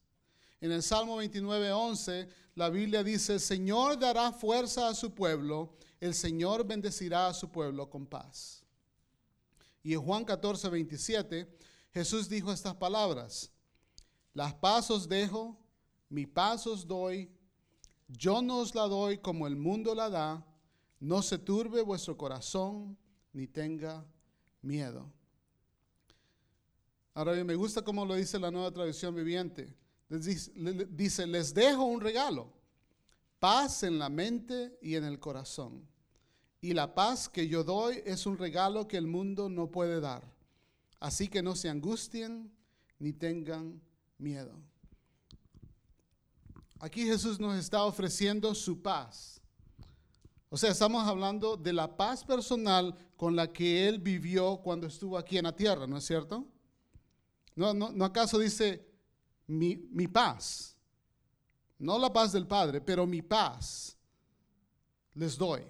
[0.60, 5.74] En el Salmo 29, 11, la Biblia dice, el Señor dará fuerza a su pueblo,
[6.00, 8.62] el Señor bendecirá a su pueblo con paz.
[9.82, 11.48] Y en Juan 14, 27,
[11.92, 13.50] Jesús dijo estas palabras,
[14.34, 15.58] las paz os dejo,
[16.08, 17.30] mi paz os doy,
[18.08, 20.46] yo no os la doy como el mundo la da,
[21.02, 22.98] No se turbe vuestro corazón
[23.32, 24.04] ni tenga
[24.60, 25.10] miedo.
[27.14, 29.74] Ahora bien, me gusta cómo lo dice la nueva traducción viviente.
[30.10, 32.52] Dice, le- le- dice, les dejo un regalo,
[33.38, 35.86] paz en la mente y en el corazón.
[36.60, 40.22] Y la paz que yo doy es un regalo que el mundo no puede dar.
[40.98, 42.52] Así que no se angustien
[42.98, 43.80] ni tengan
[44.18, 44.52] miedo.
[46.80, 49.40] Aquí Jesús nos está ofreciendo su paz.
[50.48, 55.16] O sea, estamos hablando de la paz personal con la que Él vivió cuando estuvo
[55.16, 56.44] aquí en la tierra, ¿no es cierto?
[57.54, 58.89] ¿No, no, no acaso dice
[59.50, 60.76] mi, mi paz?
[61.78, 63.96] No la paz del Padre, pero mi paz
[65.14, 65.62] les doy.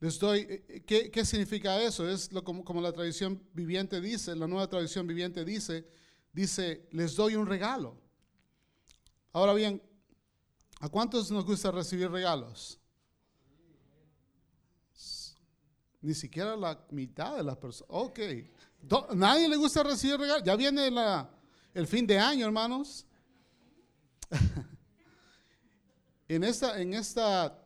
[0.00, 2.08] Les doy, eh, eh, ¿qué, qué significa eso?
[2.08, 5.86] Es lo, como, como la tradición viviente dice, la nueva tradición viviente dice,
[6.32, 7.96] dice, les doy un regalo.
[9.32, 9.80] Ahora bien,
[10.80, 12.78] ¿a cuántos nos gusta recibir regalos?
[16.00, 17.88] Ni siquiera la mitad de las personas.
[17.90, 18.18] Ok.
[19.14, 20.42] ¿Nadie le gusta recibir regalos?
[20.44, 21.30] Ya viene la-
[21.74, 23.06] el fin de año, hermanos.
[26.28, 27.58] en esta, en esta,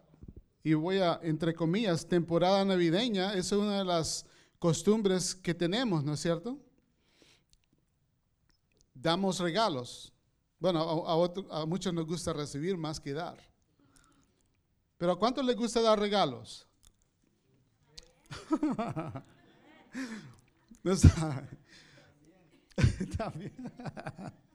[0.62, 4.26] y voy a, entre comillas, temporada navideña, es una de las
[4.58, 6.58] costumbres que tenemos, ¿no es cierto?
[8.94, 10.12] Damos regalos.
[10.58, 13.36] Bueno, a, muchos nos gusta recibir más que dar.
[14.96, 16.66] Pero ¿a cuántos les gusta dar regalos?
[20.82, 21.48] No está-
[23.16, 23.52] También.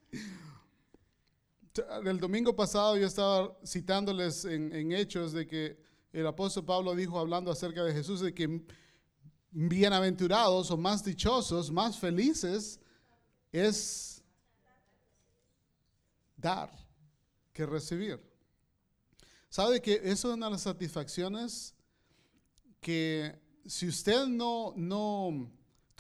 [2.06, 7.50] El domingo pasado yo estaba citándoles en, Hechos de que el apóstol Pablo dijo hablando
[7.50, 8.66] acerca de Jesús de que
[9.52, 12.78] bienaventurados o más dichosos, más felices
[13.54, 14.22] es
[16.36, 16.70] dar
[17.54, 18.20] que recibir.
[19.50, 21.74] ¿Sabe que eso es una de las satisfacciones
[22.82, 25.50] que si usted no, no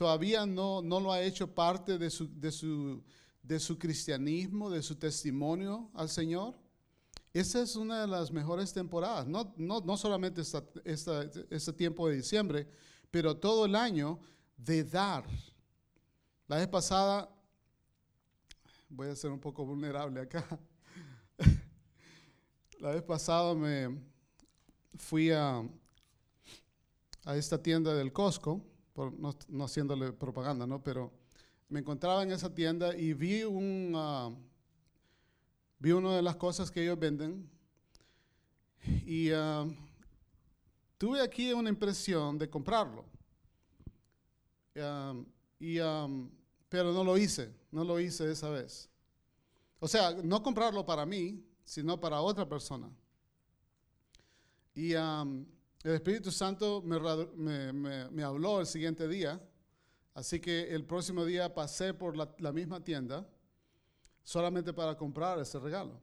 [0.01, 3.03] todavía no, no lo ha hecho parte de su, de, su,
[3.43, 6.55] de su cristianismo, de su testimonio al Señor,
[7.31, 9.27] esa es una de las mejores temporadas.
[9.27, 12.67] No, no, no solamente esta, esta- este tiempo de diciembre,
[13.11, 14.19] pero todo el año
[14.57, 15.23] de dar.
[16.47, 17.29] La vez pasada,
[18.89, 20.43] voy a ser un poco vulnerable acá.
[22.79, 24.01] La vez pasada me
[24.97, 25.61] fui a,
[27.25, 30.83] a esta tienda del Costco, por, no, no haciéndole propaganda, ¿no?
[30.83, 31.11] Pero
[31.69, 34.29] me encontraba en esa tienda y vi un, ah,
[35.79, 37.49] vi una de las cosas que ellos venden
[39.05, 39.65] y ah,
[40.97, 43.05] tuve aquí una impresión de comprarlo.
[44.75, 45.15] Ah,
[45.59, 46.07] y, ah,
[46.69, 48.89] pero no lo hice, no lo hice esa vez.
[49.79, 52.89] O sea, no comprarlo para mí, sino para otra persona.
[54.73, 55.45] Y am,
[55.83, 59.41] el Espíritu Santo me, habló el siguiente día,
[60.13, 63.27] así que el próximo día pasé por la, misma tienda
[64.23, 65.99] solamente para comprar ese regalo.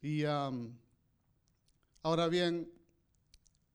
[0.00, 0.74] Y am,
[2.02, 2.72] ahora bien,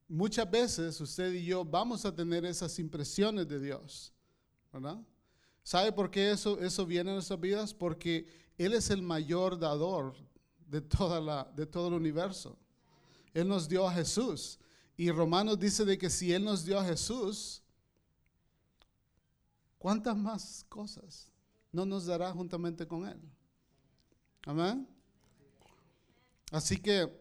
[0.08, 4.12] muchas veces usted y yo vamos a tener esas impresiones de Dios,
[4.74, 5.00] ¿verdad?
[5.62, 7.74] ¿Sabe por qué eso, eso viene en nuestras vidas?
[7.74, 10.16] Porque Él es el mayor dador
[10.66, 12.58] de, toda la, de todo el universo.
[13.38, 14.58] Él nos dio a Jesús.
[14.96, 17.62] Y Romanos dice de que si Él nos dio a Jesús,
[19.78, 21.32] ¿cuántas más cosas
[21.72, 23.20] no nos dará juntamente con Él?
[24.44, 24.88] Amén.
[26.52, 27.16] Así que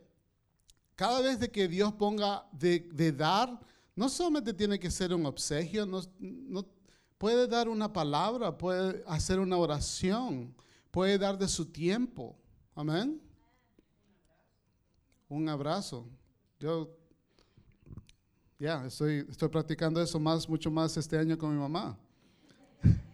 [0.95, 3.61] cada vez que Dios ponga de, dar,
[3.95, 6.67] no solamente tiene que ser un obsequio, no-
[7.19, 10.55] puede dar una palabra, puede hacer una oración,
[10.91, 12.39] puede dar de su tiempo.
[12.75, 13.21] Amén.
[15.29, 16.07] Un abrazo.
[16.59, 16.89] Yo
[18.59, 21.99] ya estoy, estoy practicando eso más, mucho más este año con mi mamá.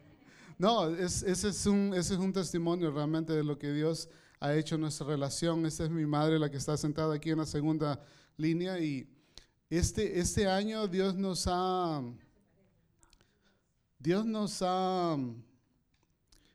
[0.58, 4.08] No, es- ese, es un, ese es un testimonio realmente de lo que Dios
[4.38, 5.66] ha hecho en nuestra relación.
[5.66, 8.00] Esta es mi madre, la que está sentada aquí en la segunda
[8.36, 8.78] línea.
[8.78, 9.08] Y
[9.70, 12.00] este, este año Dios nos ha,
[13.98, 15.16] Dios nos ha,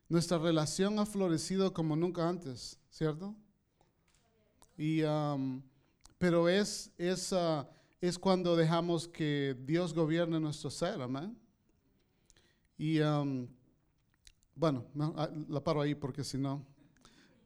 [0.10, 3.36] nuestra relación ha florecido como nunca antes, ¿cierto?
[4.78, 5.62] Y, um,
[6.18, 7.68] pero es, es, ah,
[8.00, 11.38] es cuando dejamos que Dios gobierne nuestro ser, amén.
[12.78, 13.48] Y um,
[14.54, 16.66] bueno, no, ah, la paro ahí porque si no.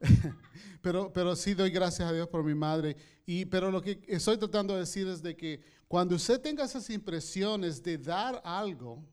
[0.81, 2.97] pero, pero sí doy gracias a Dios por mi madre.
[3.25, 6.89] Y, pero lo que estoy tratando de decir es de que cuando usted tenga esas
[6.89, 9.03] impresiones de dar algo,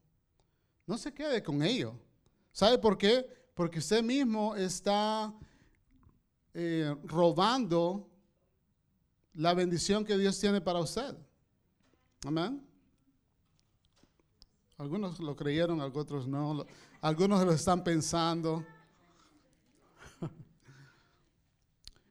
[0.86, 1.94] no se quede con ello.
[2.52, 3.26] ¿Sabe por qué?
[3.54, 5.32] Porque usted mismo está
[6.54, 8.07] eh, robando
[9.38, 11.16] la bendición que Dios tiene para usted.
[12.26, 12.60] Amén.
[14.76, 16.66] Algunos lo creyeron, otros no.
[17.00, 18.66] Algunos lo están pensando.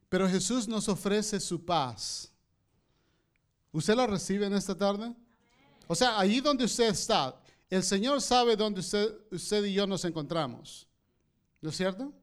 [0.09, 2.31] Pero Jesús nos ofrece su paz.
[3.73, 5.13] ¿Usted la recibe en esta tarde?
[5.85, 7.37] O sea, allí donde usted está,
[7.69, 10.87] el Señor sabe dónde usted, usted y yo nos encontramos.
[11.59, 12.13] ¿No es cierto?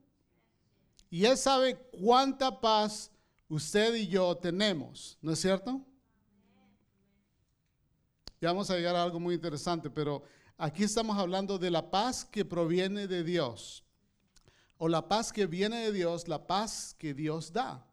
[1.11, 3.11] Y Él sabe cuánta paz
[3.49, 5.17] usted y yo tenemos.
[5.21, 5.81] ¿No es cierto?
[8.41, 10.23] Ya vamos a llegar a algo muy interesante, pero
[10.57, 13.83] aquí estamos hablando de la paz que proviene de Dios.
[14.77, 17.87] O la paz que viene de Dios, la paz que Dios da.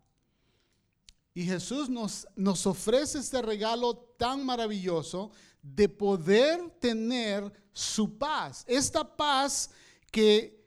[1.35, 5.31] Y Jesús nos, nos ofrece este regalo tan maravilloso
[5.63, 8.65] de poder tener su paz.
[8.67, 9.71] Esta paz
[10.11, 10.62] que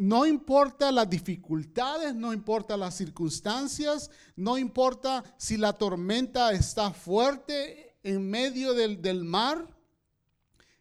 [0.00, 7.98] no importa las dificultades, no importa las circunstancias, no importa si la tormenta está fuerte
[8.02, 9.68] en medio del, mar,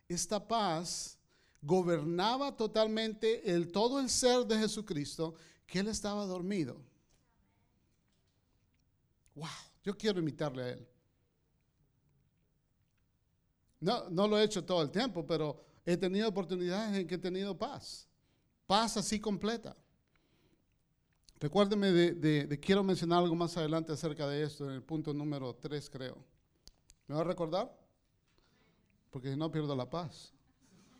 [0.08, 1.20] esta paz
[1.62, 5.36] gobernaba totalmente el, todo el ser de Jesucristo,
[5.68, 6.82] que él estaba dormido.
[9.36, 9.50] Wow,
[9.84, 10.88] yo quiero imitarle a él.
[13.82, 17.20] No, no lo he hecho todo el tiempo, pero he tenido oportunidades en que he
[17.20, 18.09] tenido paz.
[18.70, 19.76] Paz así completa.
[21.40, 25.90] Recuérdeme de, quiero mencionar algo más adelante acerca de esto, en el punto número 3
[25.90, 26.24] creo.
[27.08, 27.76] ¿Me va a recordar?
[29.10, 30.36] Porque si no pierdo la paz.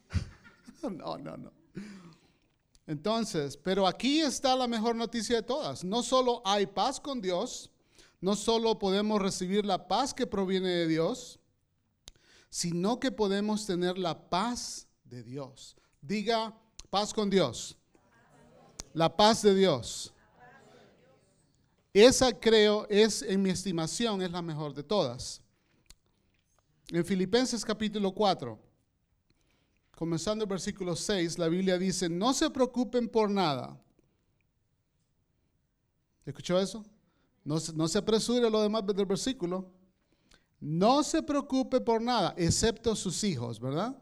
[0.82, 1.52] no, no, no.
[2.88, 5.84] Entonces, pero aquí está la mejor noticia de todas.
[5.84, 7.70] No solo hay paz con Dios,
[8.20, 11.40] no solo podemos recibir la paz que proviene de Dios,
[12.50, 15.78] sino que podemos tener la paz de Dios.
[16.02, 16.60] Diga
[16.90, 17.78] paz con Dios.
[18.94, 20.14] La paz de Dios.
[21.94, 25.42] Esa creo es, en mi estimación, es la mejor de todas.
[26.90, 28.60] En Filipenses capítulo 4,
[29.96, 33.80] comenzando el versículo 6, la Biblia dice, no se preocupen por nada.
[36.26, 36.86] ¿Escuchó eso?
[37.44, 39.72] No, no se apresure lo demás del versículo.
[40.60, 43.96] No se preocupe por nada, excepto sus hijos, ¿verdad?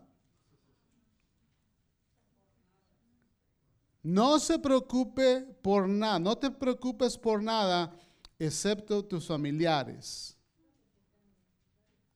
[4.07, 7.93] No se preocupe por nada, no te preocupes por nada,
[8.39, 10.37] excepto tus familiares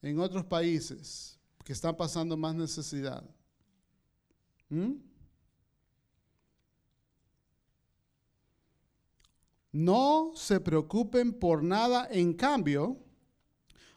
[0.02, 3.30] en otros países que están pasando más necesidad.
[4.70, 4.94] ¿Mm?
[9.74, 12.98] No se preocupen por nada, en cambio,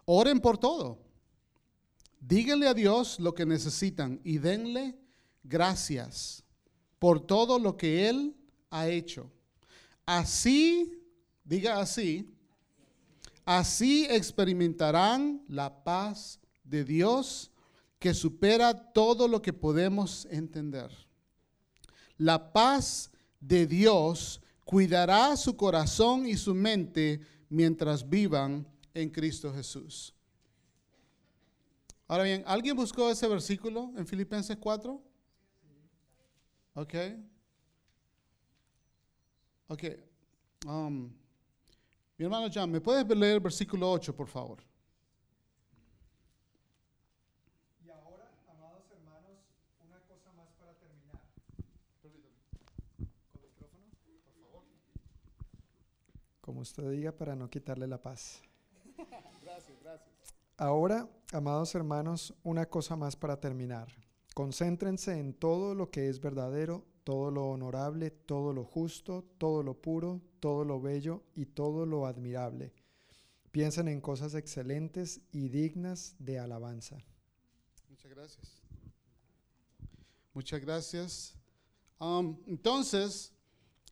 [0.04, 0.98] oren por todo.
[2.18, 4.98] Díganle a Dios lo que necesitan y denle
[5.44, 6.43] gracias
[6.98, 8.34] por todo lo que Él
[8.70, 9.30] ha hecho.
[10.06, 10.92] Así,
[11.44, 12.28] diga así,
[13.44, 17.50] así experimentarán la paz de Dios
[17.98, 20.90] que supera todo lo que podemos entender.
[22.18, 30.14] La paz de Dios cuidará su corazón y su mente mientras vivan en Cristo Jesús.
[32.06, 35.00] Ahora bien, ¿alguien buscó ese versículo en Filipenses 4?
[36.74, 36.94] Ok.
[39.68, 39.84] Ok.
[40.66, 41.12] Um,
[42.18, 44.58] mi hermano John, ¿me puedes leer el versículo 8, por favor?
[47.84, 49.38] Y ahora, amados hermanos,
[49.84, 51.20] una cosa más para terminar.
[56.40, 58.42] Como usted diga para no quitarle la paz.
[59.42, 60.10] Gracias, gracias.
[60.56, 64.03] Ahora, amados hermanos, una cosa más para terminar.
[64.34, 69.80] Concéntrense en todo lo que es verdadero, todo lo honorable, todo lo justo, todo lo
[69.80, 72.72] puro, todo lo bello y todo lo admirable.
[73.52, 76.96] Piensen en cosas excelentes y dignas de alabanza.
[77.88, 78.62] Muchas gracias.
[80.32, 81.34] Muchas gracias.
[82.00, 83.32] Um, entonces,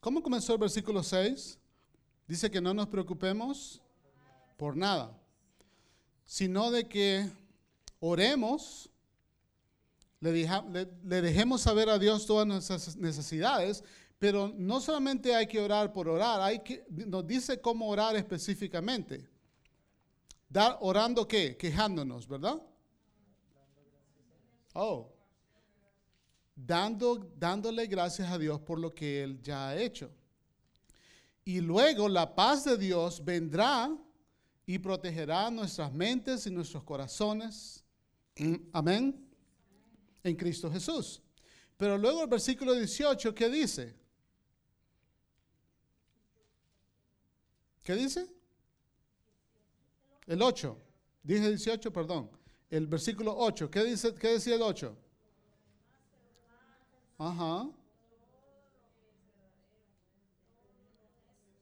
[0.01, 1.57] ¿cómo comenzó el versículo 6?
[2.27, 3.81] Dice que no nos preocupemos
[4.57, 5.17] por nada,
[6.25, 7.29] sino de que
[8.01, 8.89] oremos,
[10.31, 13.83] le, dejemos saber a Dios todas nuestras necesidades,
[14.19, 19.27] pero no solamente hay que orar por orar, hay que, nos dice cómo orar específicamente.
[20.47, 21.57] Dar, orando qué?
[21.57, 22.61] Quejándonos, ¿verdad?
[24.73, 25.11] Oh.
[26.55, 30.11] Dando, dándole gracias a Dios por lo que Él ya ha hecho.
[31.43, 33.93] Y luego la paz de Dios vendrá
[34.65, 37.83] y protegerá nuestras mentes y nuestros corazones.
[38.37, 39.22] Mm, Amén.
[40.23, 41.21] En Cristo Jesús.
[41.77, 43.93] Pero luego el versículo 18, ¿qué dice?
[47.83, 48.27] ¿Qué dice?
[50.27, 50.77] El 8.
[51.23, 52.29] Dije 18, perdón.
[52.69, 53.69] El versículo 8.
[53.69, 54.95] ¿Qué, dice, qué decía el 8?
[57.17, 57.67] Ajá.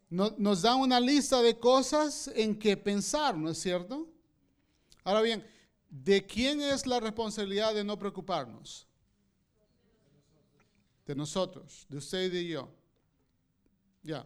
[0.09, 4.07] No- nos da una lista de cosas en que pensar, ¿no es cierto?
[5.03, 5.45] Ahora bien,
[5.91, 8.87] ¿de quién es la responsabilidad de no preocuparnos?
[11.05, 12.69] De nosotros, de usted y de yo.
[14.01, 14.25] Ya.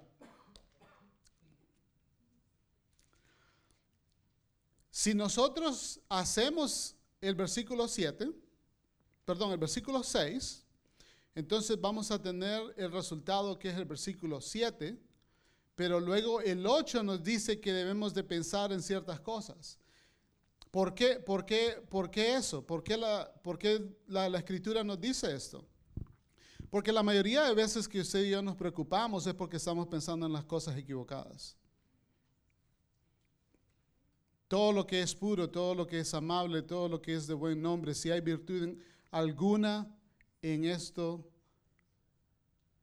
[4.91, 8.31] Si nosotros hacemos el versículo 7,
[9.25, 10.63] perdón, el versículo 6,
[11.33, 14.97] entonces vamos a tener el resultado que es el versículo 7,
[15.75, 19.77] pero luego el 8 nos dice que debemos de pensar en ciertas cosas.
[20.75, 22.67] ¿Por qué, por qué, por qué eso?
[22.67, 25.65] ¿Por qué, la, por qué la, escritura nos dice esto?
[26.69, 30.25] Porque la mayoría de veces que usted y yo nos preocupamos es porque estamos pensando
[30.25, 31.55] en las cosas equivocadas.
[34.49, 37.35] Todo lo que es puro, todo lo que es amable, todo lo que es de
[37.35, 38.77] buen nombre, si hay virtud
[39.11, 39.89] alguna
[40.41, 41.25] en esto,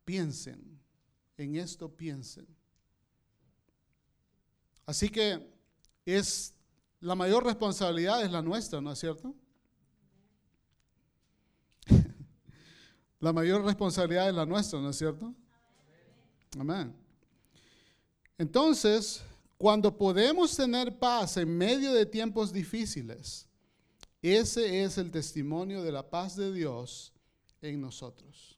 [0.07, 0.80] piensen,
[1.36, 2.47] en esto piensen.
[4.86, 5.47] Así que
[6.07, 6.55] es
[7.03, 9.34] la mayor responsabilidad es la nuestra, ¿no es cierto?
[13.20, 15.34] la mayor responsabilidad es la nuestra, ¿no es cierto?
[16.59, 16.94] Amén.
[18.38, 19.20] Entonces,
[19.59, 23.48] cuando podemos tener paz en medio de tiempos difíciles,
[24.22, 27.12] ese es el testimonio de la paz de Dios
[27.61, 28.57] en nosotros.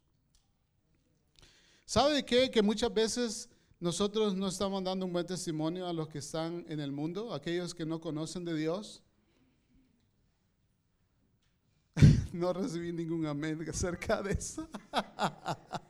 [1.86, 2.50] ¿Sabe qué?
[2.50, 3.48] Que muchas veces
[3.80, 7.74] nosotros no estamos dando un buen testimonio a los que están en el mundo, aquellos
[7.74, 9.02] que no conocen de Dios.
[12.32, 14.68] no recibí ningún amén acerca de eso.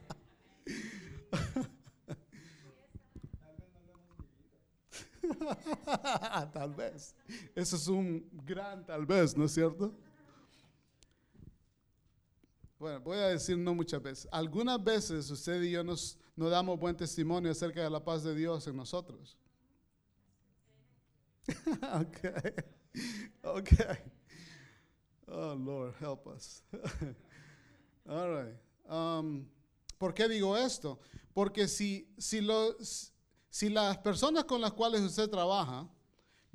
[6.53, 7.15] tal vez.
[7.53, 9.93] Eso es un gran tal vez, ¿no es cierto?
[12.77, 14.27] Bueno, voy a decir no muchas veces.
[14.31, 18.35] Algunas veces usted y yo nos, no damos buen testimonio acerca de la paz de
[18.35, 19.37] Dios en nosotros.
[22.01, 22.53] okay.
[23.43, 23.97] Okay.
[25.27, 26.61] Oh, Lord, help us.
[28.09, 28.55] All right.
[28.89, 29.47] Um,
[29.97, 30.99] ¿Por qué digo esto?
[31.33, 33.13] Porque si, si, los,
[33.49, 35.89] si las personas con las cuales usted trabaja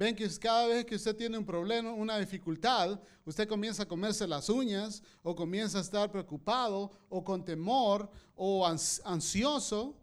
[0.01, 4.27] ven que cada vez que usted tiene un problema, una dificultad, usted comienza a comerse
[4.27, 9.95] las uñas o comienza a estar preocupado o con temor o ans- ansioso,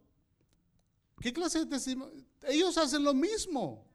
[1.19, 2.23] ¿qué clase de testimonio?
[2.43, 3.87] Ellos hacen lo mismo.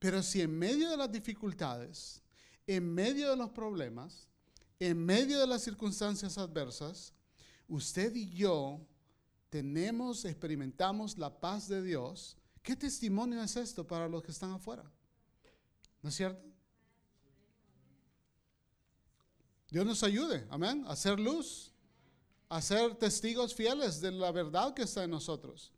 [0.00, 2.20] Pero si en medio de las dificultades,
[2.66, 4.26] en medio de los problemas,
[4.80, 7.12] en medio de las circunstancias adversas,
[7.68, 8.80] usted y yo
[9.48, 14.84] tenemos, experimentamos la paz de Dios, ¿qué testimonio es esto para los que están afuera?
[16.02, 16.50] ¿No es cierto?
[19.70, 21.72] Dios nos ayude, amén, a hacer luz,
[22.48, 25.72] a ser testigos fieles de la verdad que está en nosotros.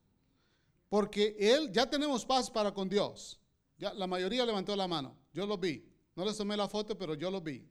[0.88, 3.38] Porque Él, ya tenemos paz para con Dios.
[3.78, 5.84] Ya, la mayoría levantó la mano, yo lo vi.
[6.14, 7.66] No les tomé la foto, pero yo lo vi.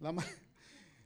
[0.00, 0.12] La,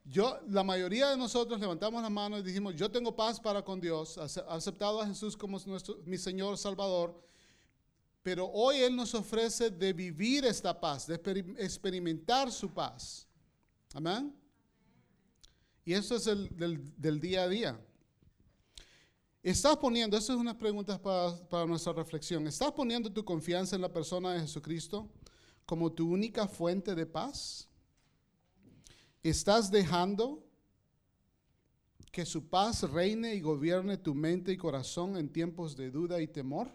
[0.04, 3.80] yo, la mayoría de nosotros levantamos la mano y dijimos, yo tengo paz para con
[3.80, 5.58] Dios, ace- aceptado a Jesús como
[6.04, 7.22] mi Señor Salvador,
[8.22, 13.26] pero hoy Él nos ofrece de vivir esta paz, de experim- experimentar su paz.
[13.94, 14.34] Amén.
[15.84, 17.80] Y eso es el del, día a día.
[19.42, 23.92] Estás poniendo, estas son unas preguntas para nuestra reflexión, ¿estás poniendo tu confianza en la
[23.92, 25.08] persona de Jesucristo
[25.66, 27.68] como tu única fuente de paz?
[29.22, 30.44] ¿Estás dejando
[32.10, 36.26] que su paz reine y gobierne tu mente y corazón en tiempos de duda y
[36.26, 36.70] temor?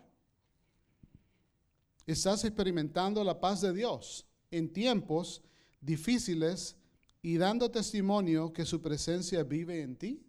[2.06, 5.42] ¿Estás experimentando la paz de Dios en tiempos
[5.82, 6.78] difíciles
[7.22, 10.24] y dando testimonio que su presencia vive en ti?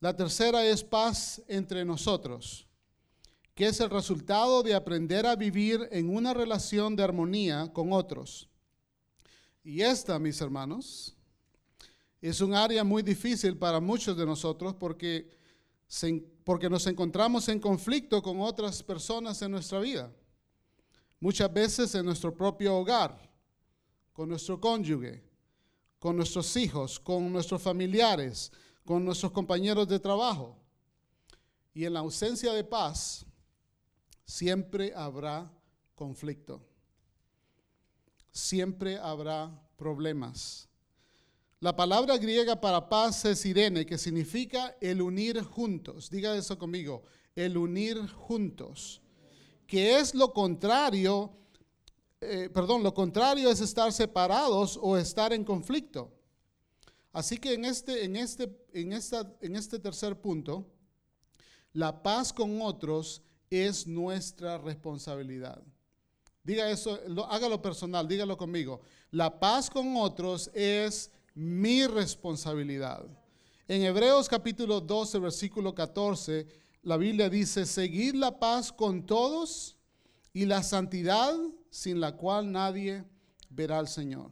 [0.00, 2.66] La tercera es paz entre nosotros,
[3.60, 8.48] que es el resultado de aprender a vivir en una relación de armonía con otros.
[9.62, 11.14] Y esta, mis hermanos,
[12.22, 15.28] es un área muy difícil para muchos de nosotros porque,
[16.42, 20.10] porque nos encontramos en conflicto con otras personas en nuestra vida.
[21.20, 23.30] Muchas veces en nuestro propio hogar,
[24.14, 25.22] con nuestro cónyuge,
[25.98, 28.50] con nuestros hijos, con nuestros familiares,
[28.86, 30.56] con nuestros compañeros de trabajo.
[31.74, 33.26] Y en la ausencia de paz,
[34.30, 35.50] siempre habrá
[35.96, 36.62] conflicto.
[38.30, 40.68] Siempre habrá problemas.
[41.58, 46.08] La palabra griega para paz es irene, que significa el unir juntos.
[46.08, 47.02] Diga eso conmigo,
[47.34, 49.02] el unir juntos,
[49.66, 51.32] que es lo contrario,
[52.20, 56.10] eh, perdón, lo contrario es estar separados o estar en conflicto.
[57.12, 60.66] Así que en este, en este, en esta, en este tercer punto,
[61.72, 65.60] la paz con otros es nuestra responsabilidad.
[66.44, 68.80] Diga eso, lo- hágalo personal, dígalo conmigo.
[69.10, 73.04] La paz con otros es mi responsabilidad.
[73.66, 76.46] En Hebreos capítulo 12, versículo 14,
[76.82, 79.76] la Biblia dice, seguid la paz con todos
[80.32, 81.34] y la santidad
[81.70, 83.04] sin la cual nadie
[83.48, 84.30] verá al Señor.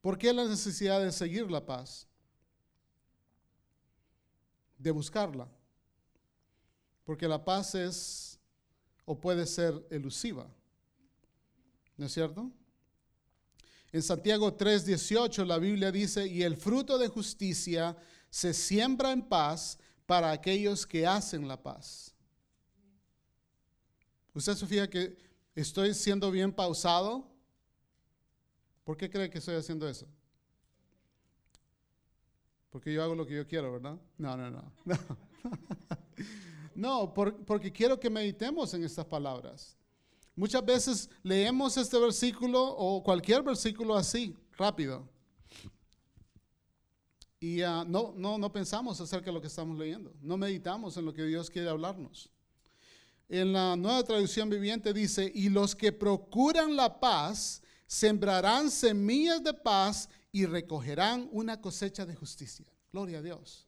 [0.00, 2.08] ¿Por qué la necesidad de seguir la paz?
[4.78, 5.48] De buscarla.
[7.04, 8.38] Porque la paz es
[9.04, 10.46] o puede ser elusiva.
[11.96, 12.50] ¿No es cierto?
[13.92, 17.96] En Santiago 3:18 la Biblia dice, y el fruto de justicia
[18.30, 22.14] se siembra en paz para aquellos que hacen la paz.
[24.34, 25.16] ¿Usted se fija que
[25.54, 27.30] estoy siendo bien pausado?
[28.84, 30.06] ¿Por qué cree que estoy haciendo eso?
[32.70, 34.00] Porque yo hago lo que yo quiero, ¿verdad?
[34.16, 34.72] No, no, no.
[34.84, 34.96] No,
[36.74, 39.76] No, por- porque quiero que meditemos en estas palabras.
[40.34, 45.08] Muchas veces leemos este versículo o cualquier versículo así, rápido.
[47.38, 50.14] Y ah, no, no, no pensamos acerca de lo que estamos leyendo.
[50.20, 52.30] No meditamos en lo que Dios quiere hablarnos.
[53.28, 59.52] En la nueva traducción viviente dice, y los que procuran la paz sembrarán semillas de
[59.52, 62.66] paz y recogerán una cosecha de justicia.
[62.92, 63.66] Gloria a Dios.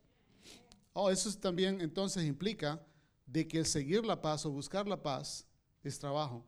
[0.93, 2.81] Oh, eso es también entonces implica
[3.27, 5.47] de que seguir la paz o buscar la paz
[5.83, 6.45] es trabajo.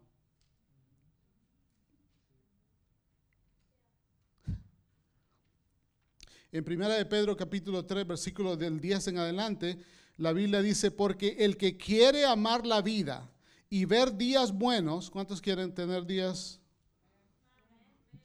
[6.52, 9.78] En primera de Pedro capítulo 3 versículo del 10 en adelante,
[10.16, 13.30] la Biblia dice, porque el que quiere amar la vida
[13.68, 16.60] y ver días buenos, ¿cuántos quieren tener días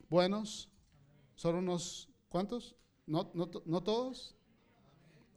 [0.08, 0.70] buenos?
[1.36, 2.76] ¿Solo unos cuántos?
[3.06, 4.36] ¿No, no, no todos?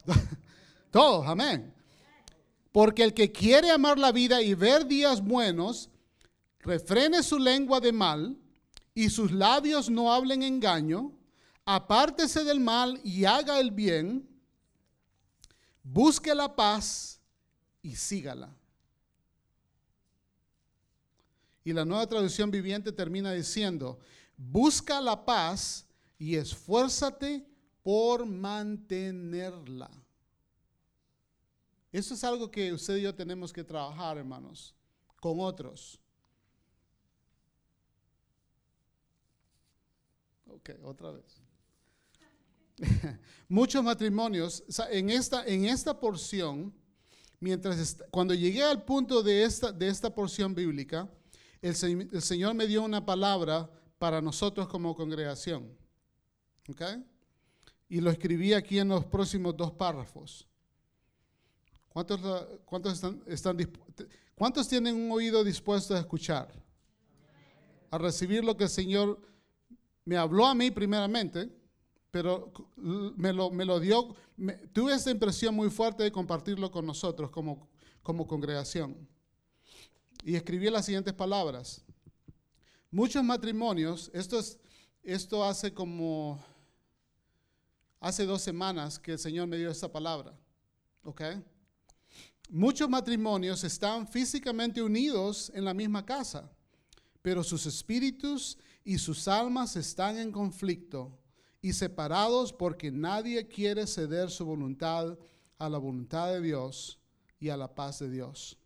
[0.93, 1.75] todos, amén.
[2.75, 5.91] Porque el que quiere amar la vida y ver días buenos,
[6.59, 8.37] refrene su lengua de mal
[8.93, 11.13] y sus labios no hablen engaño,
[11.65, 14.29] apártese del mal y haga el bien,
[15.85, 17.21] busque la paz
[17.81, 18.53] y sígala.
[21.63, 24.01] Y la nueva traducción viviente termina diciendo,
[24.37, 25.87] busca la paz
[26.19, 27.47] y esfuérzate
[27.85, 30.04] por mantenerla.
[31.95, 34.75] Eso es algo que usted y yo tenemos que trabajar, hermanos,
[35.21, 36.01] con otros.
[40.49, 41.41] Ok, otra vez.
[43.49, 46.75] Muchos matrimonios, en esta, en esta porción,
[47.39, 51.09] mientras cuando llegué al punto de esta, de esta porción bíblica,
[51.63, 55.71] el, el Señor me dio una palabra para nosotros como congregación.
[56.69, 56.83] ¿Ok?
[57.89, 60.49] Y lo escribí aquí en los próximos dos párrafos.
[61.95, 62.21] ¿Cuántos,
[62.65, 63.57] cuántos, están, están
[64.35, 66.53] ¿Cuántos tienen un oído dispuesto a escuchar?
[67.89, 69.21] A recibir lo que el Señor
[70.05, 71.49] me habló a mí primeramente,
[72.11, 76.85] pero me lo, me lo dio, me- tuve esa impresión muy fuerte de compartirlo con
[76.85, 77.69] nosotros como,
[78.03, 78.97] como congregación.
[80.25, 81.85] Y escribí las siguientes palabras.
[82.91, 84.59] Muchos matrimonios, esto, es,
[85.05, 86.45] esto hace como,
[88.01, 90.37] hace dos semanas que el Señor me dio esta palabra,
[91.05, 91.23] ¿ok?
[92.51, 96.51] Muchos matrimonios están físicamente unidos en la misma casa,
[97.23, 101.19] pero sus espíritus y sus almas están en conflicto
[101.63, 105.19] y separados porque nadie quiere ceder su voluntad
[105.59, 107.01] a la voluntad de Dios
[107.41, 108.59] y a la paz de Dios.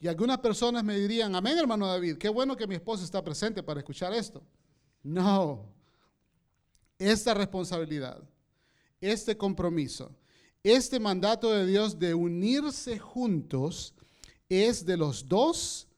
[0.00, 3.62] Y algunas personas me dirían, amén hermano David, qué bueno que mi esposa está presente
[3.62, 4.42] para escuchar esto.
[5.02, 5.66] No,
[6.98, 8.22] esta responsabilidad,
[9.00, 10.10] este compromiso,
[10.62, 13.94] este mandato de Dios de unirse juntos
[14.48, 15.88] es de los dos,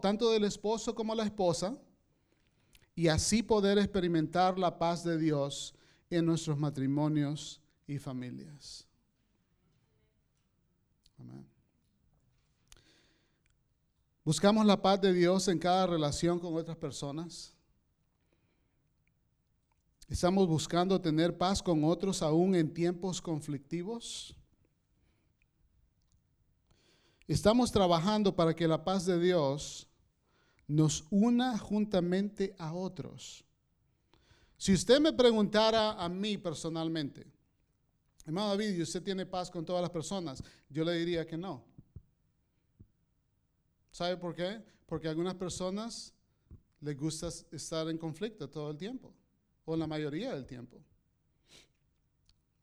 [0.00, 1.76] tanto del esposo como la esposa,
[2.94, 5.74] y así poder experimentar la paz de Dios
[6.10, 8.86] en nuestros matrimonios y familias.
[11.18, 11.46] Amén.
[14.24, 17.57] Buscamos la paz de Dios en cada relación con otras personas.
[20.08, 24.34] Estamos buscando tener paz con otros aún en tiempos conflictivos.
[27.26, 29.86] Estamos trabajando para que la paz de Dios
[30.66, 33.44] nos una juntamente a otros.
[34.56, 37.26] Si usted me preguntara a mí personalmente,
[38.28, 40.44] Hermano David, ¿y usted tiene paz con todas las personas?
[40.68, 41.64] Yo le diría que no.
[43.90, 44.62] ¿Sabe por qué?
[44.84, 46.12] Porque a algunas personas
[46.82, 49.14] les gusta estar en conflicto todo el tiempo,
[49.68, 50.82] o la mayoría del tiempo.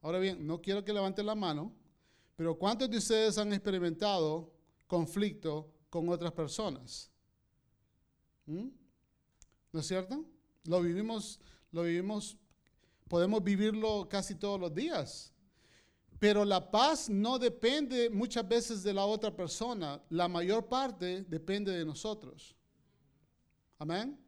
[0.02, 1.72] Ahora bien, no quiero que levanten la mano,
[2.36, 4.52] pero ¿cuántos de ustedes han experimentado
[4.88, 7.12] conflicto con otras personas?
[8.48, 8.70] ¿Mm?
[9.72, 10.26] ¿No es cierto?
[10.64, 11.40] Lo vivimos,
[11.72, 12.38] lo vivimos,
[13.08, 15.32] podemos vivirlo casi todos los días.
[16.18, 21.72] Pero la paz no depende muchas veces de la otra persona, la mayor parte depende
[21.72, 22.56] de nosotros.
[23.78, 24.25] Amén.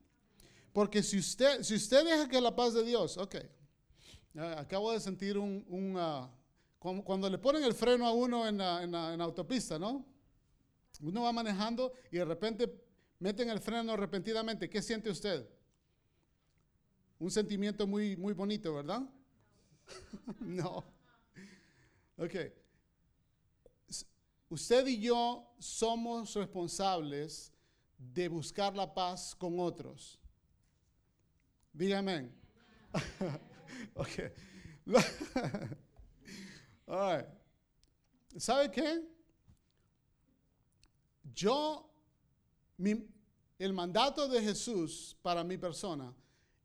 [0.78, 3.38] Porque si usted, si usted deja que la paz de Dios, ok,
[4.58, 6.32] acabo de sentir un, un ah,
[6.78, 10.06] cuando, le ponen el freno a uno en en autopista, ¿no?
[11.02, 12.72] Uno va manejando y de repente
[13.18, 14.70] meten el freno repentinamente.
[14.70, 15.50] ¿Qué siente usted?
[17.18, 19.02] Un sentimiento muy, muy bonito, ¿verdad?
[20.42, 20.86] no.
[22.20, 22.36] Ok.
[24.52, 27.52] Usted y yo somos responsables
[27.98, 30.20] de buscar la paz con otros.
[31.78, 32.32] Dígame.
[33.94, 34.10] ok.
[36.88, 37.28] All right.
[38.38, 39.04] ¿Sabe qué?
[41.36, 41.88] Yo,
[43.60, 46.12] el mandato de Jesús para mi persona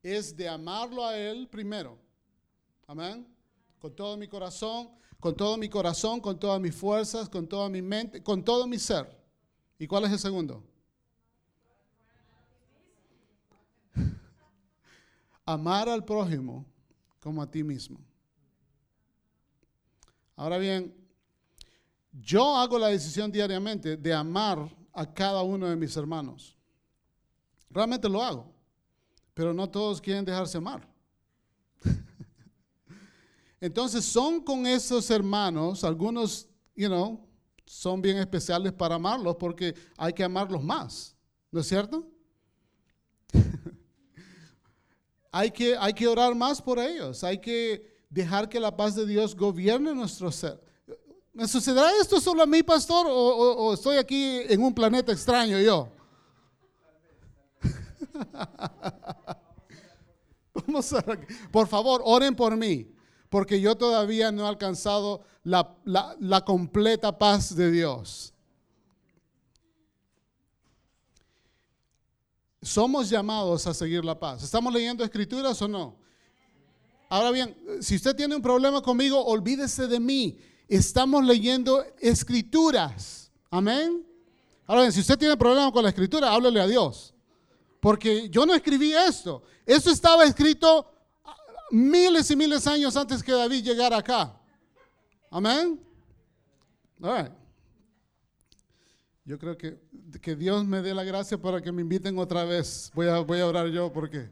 [0.03, 1.99] es de amarlo a Él primero.
[2.87, 3.27] Amén.
[3.79, 4.91] Con todo mi corazón,
[5.21, 8.79] con todo mi corazón, con todas mis fuerzas, con toda mi mente, con todo mi
[8.79, 9.07] ser.
[9.79, 10.72] ¿Y cuál es el segundo?
[15.44, 16.64] Amar al prójimo
[17.20, 17.98] como a ti mismo.
[20.36, 20.94] Ahora bien,
[22.12, 26.56] yo hago la decisión diariamente de amar a cada uno de mis hermanos.
[27.70, 28.52] Realmente lo hago,
[29.35, 30.86] pero no todos quieren dejarse amar.
[33.60, 37.27] Entonces son con esos hermanos, algunos, you know,
[37.64, 41.16] son bien especiales para amarlos porque hay que amarlos más,
[41.51, 42.06] ¿no es cierto?
[45.33, 49.07] hay, que, hay que orar más por ellos, hay que dejar que la paz de
[49.07, 50.61] Dios gobierne nuestro ser.
[51.33, 53.07] ¿Me sucederá esto solo a mí, pastor?
[53.09, 55.89] ¿O, estoy aquí en un planeta extraño yo?
[60.55, 61.03] Vamos a,
[61.51, 62.95] por favor, oren por mí,
[63.31, 68.32] porque yo todavía no he alcanzado la, la completa paz de Dios.
[72.63, 74.43] Somos llamados a seguir la paz.
[74.43, 75.97] ¿Estamos leyendo escrituras o no?
[77.09, 83.31] Ahora bien, si usted tiene un problema conmigo, olvídese de mí estamos leyendo escrituras.
[83.51, 84.07] Amén.
[84.67, 87.13] Ahora bien, si usted tiene problema con la escritura, háblele a Dios.
[87.81, 89.43] Porque yo no escribí esto.
[89.67, 90.91] Esto estaba escrito
[91.71, 94.41] miles y miles de años antes que David llegara acá.
[95.31, 95.79] Amén.
[99.25, 99.79] Yo creo que,
[100.21, 102.91] que Dios me dé la gracia para que me inviten otra vez.
[102.95, 104.29] Voy a, voy a orar yo porque...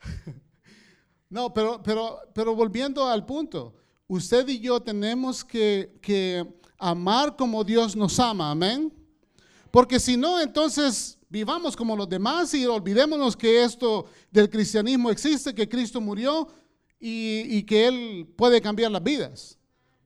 [1.30, 3.74] no, pero, pero, pero volviendo al punto
[4.14, 6.46] usted y yo tenemos que,
[6.78, 8.92] amar como Dios nos ama, amén.
[9.70, 15.54] Porque si no, entonces vivamos como los demás y olvidémonos que esto del cristianismo existe,
[15.54, 16.48] que Cristo murió
[17.00, 19.58] y, y, que Él puede cambiar las vidas.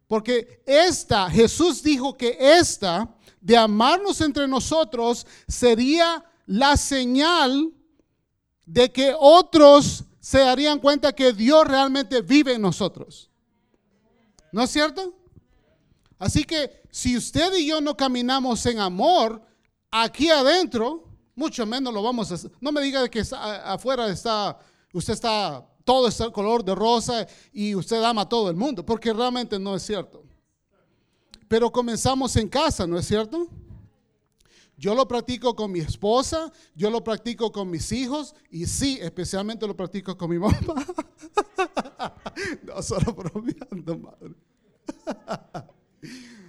[0.06, 3.12] Porque esta, Jesús dijo que esta
[3.46, 7.72] de amarnos entre nosotros sería la señal
[8.64, 13.30] de que otros se darían cuenta que Dios realmente vive en nosotros.
[14.50, 15.14] ¿No es cierto?
[16.18, 19.40] Así que si usted y yo no caminamos en amor
[19.92, 21.04] aquí adentro,
[21.36, 22.50] mucho menos lo vamos a hacer.
[22.60, 24.58] No me diga que afuera está,
[24.92, 29.12] usted está, todo está color de rosa y usted ama a todo el mundo, porque
[29.12, 30.25] realmente no es cierto.
[31.48, 33.48] Pero comenzamos en casa, ¿no es cierto?
[34.78, 39.66] Yo lo practico con mi esposa, yo lo practico con mis hijos y sí, especialmente
[39.66, 40.58] lo practico con mi mamá.
[42.62, 43.16] no, solo
[43.98, 44.34] madre.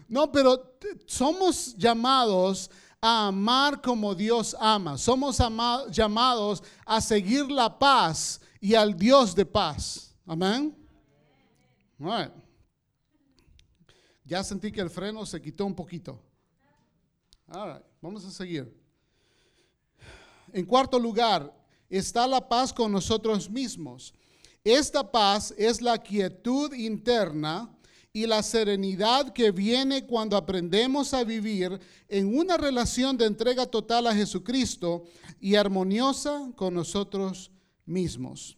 [0.10, 2.70] no, pero somos llamados
[3.00, 4.98] a amar como Dios ama.
[4.98, 5.38] Somos
[5.92, 10.14] llamados a seguir la paz y al Dios de paz.
[10.26, 10.76] Amén.
[14.28, 16.22] Ya sentí que el freno se quitó un poquito.
[18.02, 18.70] vamos a seguir.
[20.52, 21.54] En cuarto lugar,
[21.90, 24.14] está la paz con nosotros mismos.
[24.66, 27.74] Esta paz es la quietud interna
[28.12, 31.80] y la serenidad que viene cuando aprendemos a vivir
[32.10, 35.06] en una relación de entrega total a Jesucristo
[35.40, 37.50] y armoniosa con nosotros
[37.86, 38.58] mismos.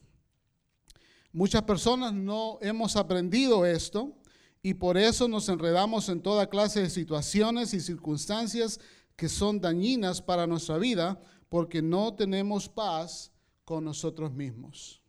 [1.32, 4.19] Muchas personas no hemos aprendido esto
[4.62, 8.78] y por eso nos enredamos en toda clase de situaciones y circunstancias
[9.16, 13.32] que son dañinas para nuestra vida porque no tenemos paz
[13.64, 15.00] con nosotros mismos.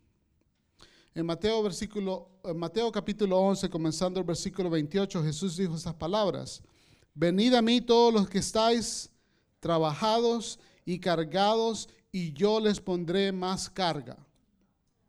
[1.13, 1.61] En Mateo,
[2.93, 6.61] capítulo 11, comenzando el versículo 28, Jesús dijo estas palabras.
[7.13, 9.09] Venid a mí todos los que estáis
[9.59, 14.17] trabajados y cargados, y yo les pondré más carga.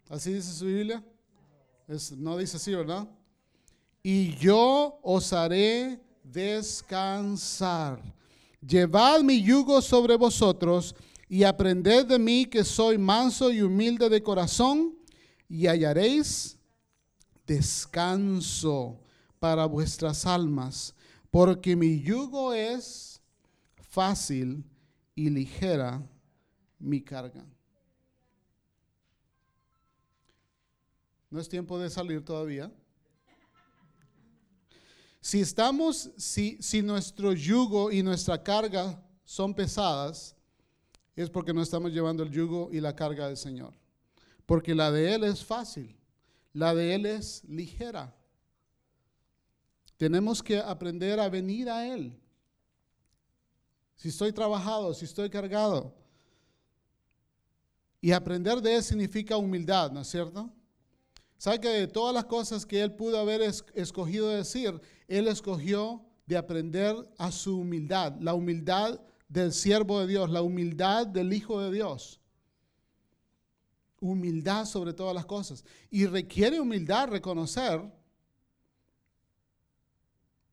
[0.08, 1.04] ¿Así dice su Biblia?
[2.16, 3.08] No dice así, ¿verdad?
[4.02, 8.02] Y yo os haré descansar.
[8.60, 10.94] Llevad mi yugo sobre vosotros
[11.28, 14.96] y aprended de mí que soy manso y humilde de corazón
[15.48, 16.58] y hallaréis
[17.46, 19.00] descanso
[19.38, 20.94] para vuestras almas,
[21.30, 23.20] porque mi yugo es
[23.90, 24.64] fácil
[25.14, 26.02] y ligera
[26.78, 27.44] mi carga.
[31.30, 32.70] No es tiempo de salir todavía.
[35.22, 40.34] Si estamos, si, si nuestro yugo y nuestra carga son pesadas,
[41.14, 43.72] es porque no estamos llevando el yugo y la carga del Señor.
[44.46, 45.96] Porque la de Él es fácil,
[46.52, 48.12] la de Él es ligera.
[49.96, 52.20] Tenemos que aprender a venir a Él.
[53.94, 55.94] Si estoy trabajado, si estoy cargado.
[58.00, 60.52] Y aprender de Él significa humildad, ¿no es cierto?
[61.42, 66.06] ¿Sabe que de todas las cosas que Él pudo haber es- escogido decir, Él escogió
[66.24, 71.60] de aprender a su humildad, la humildad del siervo de Dios, la humildad del Hijo
[71.60, 72.20] de Dios?
[73.98, 75.64] Humildad sobre todas las cosas.
[75.90, 77.92] Y requiere humildad reconocer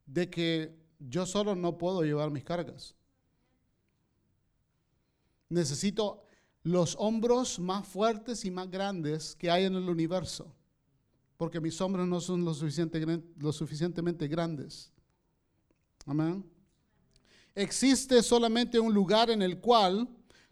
[0.07, 2.95] de que yo solo no puedo llevar mis cargas.
[5.49, 6.23] Necesito
[6.63, 10.55] los hombros más fuertes y más grandes que hay en el universo,
[11.39, 14.91] porque mis hombros no son lo, suficientemente grandes.
[16.05, 16.43] Amén.
[17.55, 20.05] Existe solamente un lugar en el cual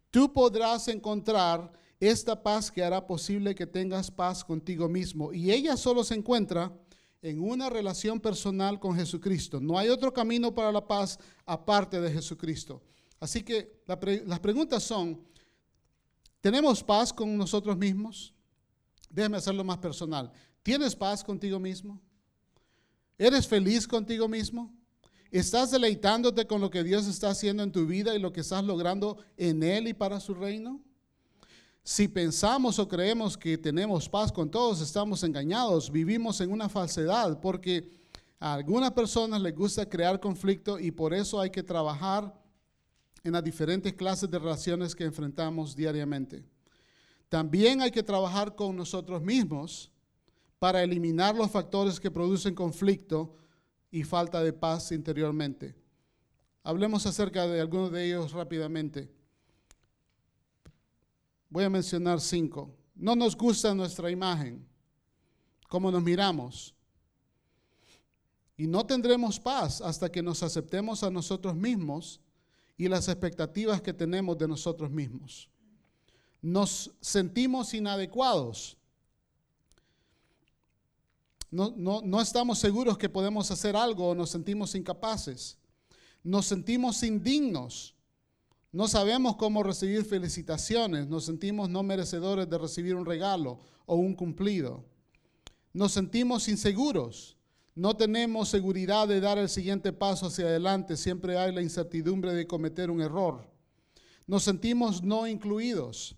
[0.10, 5.34] tú podrás encontrar esta paz que hará posible que tengas paz contigo mismo.
[5.34, 6.72] Y ella solo se encuentra
[7.22, 9.60] en una relación personal con Jesucristo.
[9.60, 12.82] No hay otro camino para la paz aparte de Jesucristo.
[13.20, 13.84] Así que
[14.26, 15.22] las preguntas son,
[16.40, 18.34] ¿tenemos paz con nosotros mismos?
[19.10, 20.32] Déjeme hacerlo más personal.
[20.68, 21.98] ¿Tienes paz contigo mismo?
[23.18, 24.70] ¿Eres feliz contigo mismo?
[25.32, 28.66] ¿Estás deleitándote con lo que Dios está haciendo en tu vida y lo que estás
[28.66, 30.82] logrando en Él y para su reino?
[31.86, 37.40] Si pensamos o creemos que tenemos paz con todos, estamos engañados, vivimos en una falsedad,
[37.40, 37.90] porque
[38.38, 42.38] a algunas personas les gusta crear conflicto y por eso hay que trabajar
[43.24, 46.44] en las diferentes clases de relaciones que enfrentamos diariamente.
[47.30, 49.94] También hay que trabajar con nosotros mismos
[50.60, 53.36] para eliminar los factores que producen conflicto
[53.92, 55.76] y falta de paz interiormente.
[56.64, 59.10] Hablemos acerca de algunos de ellos rápidamente.
[61.50, 62.76] Voy a mencionar cinco.
[62.96, 64.68] No nos gusta nuestra imagen,
[65.70, 66.74] cómo nos miramos.
[68.58, 72.20] Y no tendremos paz hasta que nos aceptemos a nosotros mismos
[72.76, 75.50] y las expectativas que tenemos de nosotros mismos.
[76.42, 78.77] Nos sentimos inadecuados.
[81.50, 85.58] No, no, no estamos seguros que podemos hacer algo o nos sentimos incapaces.
[86.24, 87.96] Nos sentimos indignos.
[88.72, 91.08] No sabemos cómo recibir felicitaciones.
[91.08, 94.84] Nos sentimos no merecedores de recibir un regalo o un cumplido.
[95.74, 97.38] Nos sentimos inseguros.
[97.76, 100.98] No tenemos seguridad de dar el siguiente paso hacia adelante.
[100.98, 103.48] Siempre hay la incertidumbre de cometer un error.
[104.26, 106.16] Nos sentimos no incluidos,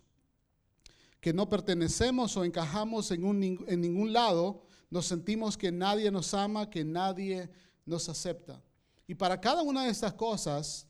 [1.22, 4.64] que no pertenecemos o encajamos en, un, en ningún lado.
[4.90, 7.50] Nos sentimos que nadie nos ama, que nadie
[7.86, 8.62] nos acepta.
[9.08, 10.88] Y para cada una de estas cosas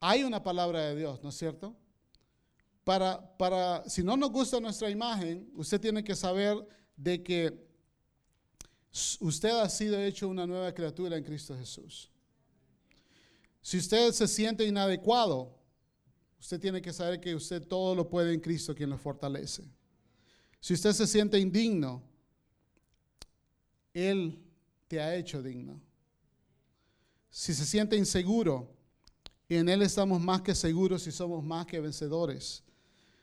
[0.00, 1.76] hay una palabra de Dios, ¿no es cierto?
[2.84, 6.56] Para, para, si no nos gusta nuestra imagen, usted tiene que saber
[6.96, 7.72] de que
[9.20, 12.10] usted ha sido hecho una nueva criatura en Cristo Jesús.
[13.60, 15.56] Si usted se siente inadecuado,
[16.40, 19.64] usted tiene que saber que usted todo lo puede en Cristo quien lo fortalece.
[20.58, 22.02] Si usted se siente indigno,
[23.94, 24.38] Él
[24.88, 25.80] te ha hecho digno.
[27.30, 28.68] Si se siente inseguro,
[29.48, 32.62] en Él estamos más que seguros y somos más que vencedores.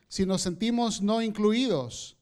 [0.08, 2.16] Si nos sentimos no incluidos,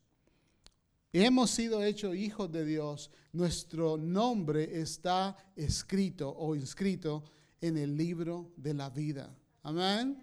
[1.13, 7.23] hemos sido hechos hijos de Dios, nuestro nombre está escrito o inscrito
[7.61, 9.33] en el libro de la vida.
[9.63, 10.21] Amén.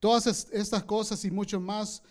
[0.00, 2.02] Todas es- estas cosas y mucho más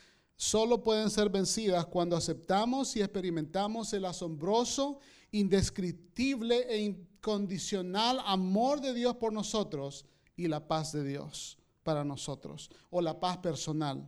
[0.43, 4.99] solo pueden ser vencidas cuando aceptamos y experimentamos el asombroso
[5.31, 10.05] indescriptible e incondicional amor de Dios por nosotros
[10.35, 14.05] y la paz de Dios para nosotros, o la paz personal.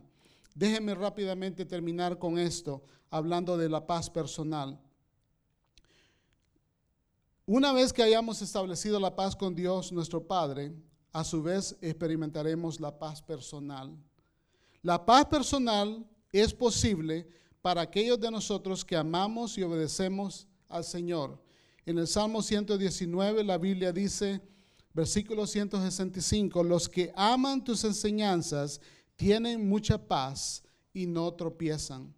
[0.54, 4.78] Déjenme rápidamente terminar con esto, hablando de la paz personal.
[7.46, 10.74] Una vez que hayamos establecido la paz con Dios, nuestro Padre,
[11.12, 13.96] a su vez experimentaremos la paz personal.
[14.82, 17.26] La paz personal es posible
[17.62, 21.42] para aquellos de nosotros que amamos y obedecemos al Señor.
[21.84, 24.40] En el Salmo 119 la Biblia dice,
[24.92, 28.80] versículo 165, los que aman tus enseñanzas
[29.16, 30.62] tienen mucha paz
[30.92, 32.14] y no tropiezan.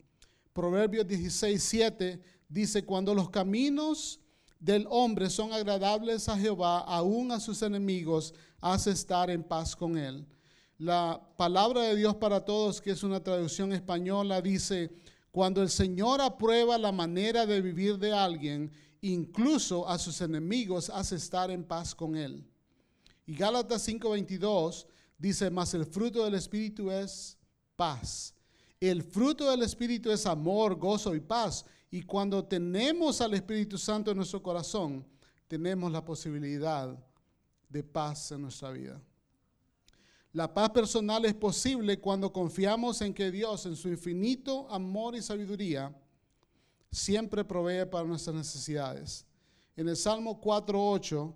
[0.53, 4.21] Proverbios 16, 7 dice, cuando los caminos
[4.59, 9.97] del hombre son agradables a Jehová, aún a sus enemigos, hace estar en paz con
[9.97, 10.27] él.
[10.79, 14.93] La palabra de Dios para todos, que es una traducción española, dice,
[15.33, 21.17] cuando el Señor aprueba la manera de vivir de alguien, incluso a sus enemigos hace
[21.17, 22.47] estar en paz con él.
[23.27, 24.87] Y Gálatas 5:22
[25.19, 27.37] dice, mas el fruto del Espíritu es
[27.75, 28.33] paz.
[28.79, 31.65] El fruto del Espíritu es amor, gozo y paz.
[31.91, 35.05] Y cuando tenemos al Espíritu Santo en nuestro corazón,
[35.49, 36.97] tenemos la posibilidad
[37.69, 39.01] de paz en nuestra vida.
[40.33, 45.23] La paz personal es posible cuando confiamos en que Dios, en su infinito amor y
[45.23, 45.95] sabiduría,
[46.91, 49.27] siempre provee para nuestras necesidades.
[49.75, 51.35] En el Salmo 4.8,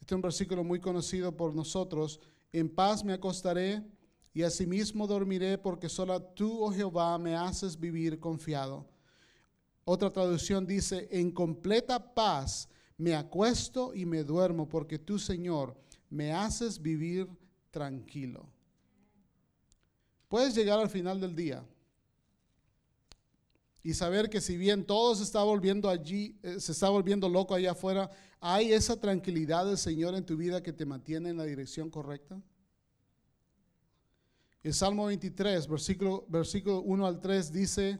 [0.00, 2.18] este es un versículo muy conocido por nosotros,
[2.52, 3.82] en paz me acostaré
[4.34, 8.88] y asimismo dormiré porque solo tú, oh Jehová, me haces vivir confiado.
[9.84, 15.76] Otra traducción dice, en completa paz me acuesto y me duermo porque tú, Señor,
[16.10, 17.28] me haces vivir
[17.72, 18.46] tranquilo.
[20.28, 21.64] Puedes llegar al final del día
[23.82, 27.54] y saber que si bien todo se está volviendo allí, eh, se está volviendo loco
[27.54, 28.08] allá afuera,
[28.40, 32.40] hay esa tranquilidad del Señor en tu vida que te mantiene en la dirección correcta.
[34.62, 37.98] El Salmo 23, versículo, versículo 1 al 3 dice,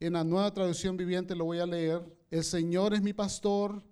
[0.00, 3.82] en la nueva traducción viviente lo voy a leer, el Señor es mi pastor,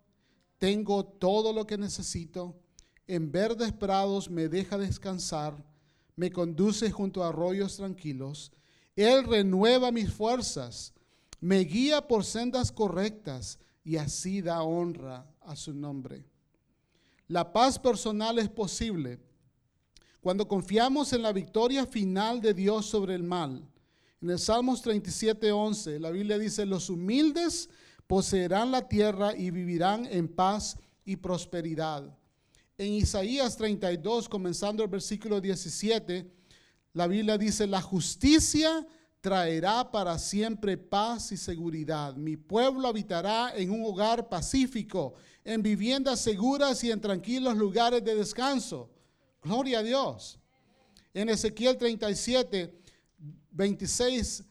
[0.56, 2.56] tengo todo lo que necesito,
[3.06, 5.64] en verdes prados me deja descansar,
[6.16, 8.52] me conduce junto a arroyos tranquilos,
[8.94, 10.92] Él renueva mis fuerzas,
[11.40, 16.24] me guía por sendas correctas y así da honra a su nombre.
[17.28, 19.20] La paz personal es posible
[20.20, 23.64] cuando confiamos en la victoria final de Dios sobre el mal.
[24.20, 27.68] En el Salmos 37, 11, la Biblia dice, los humildes
[28.06, 32.16] poseerán la tierra y vivirán en paz y prosperidad.
[32.78, 36.30] En Isaías 32, comenzando el versículo 17,
[36.92, 38.86] la Biblia dice, la justicia
[39.22, 42.14] traerá para siempre paz y seguridad.
[42.16, 48.14] Mi pueblo habitará en un hogar pacífico, en viviendas seguras y en tranquilos lugares de
[48.14, 48.90] descanso.
[49.42, 50.38] Gloria a Dios.
[51.14, 52.78] En Ezequiel 37,
[53.52, 54.44] 26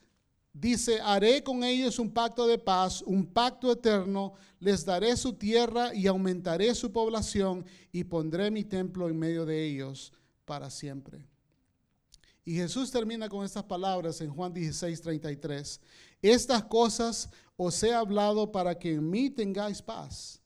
[0.56, 5.94] dice, haré con ellos un pacto de paz, un pacto eterno, les daré su tierra
[5.94, 10.14] y aumentaré su población y pondré mi templo en medio de ellos
[10.46, 11.28] para siempre.
[12.46, 15.82] Y Jesús termina con estas palabras en Juan 16, 33.
[16.22, 20.42] Estas cosas os he hablado para que en mí tengáis paz.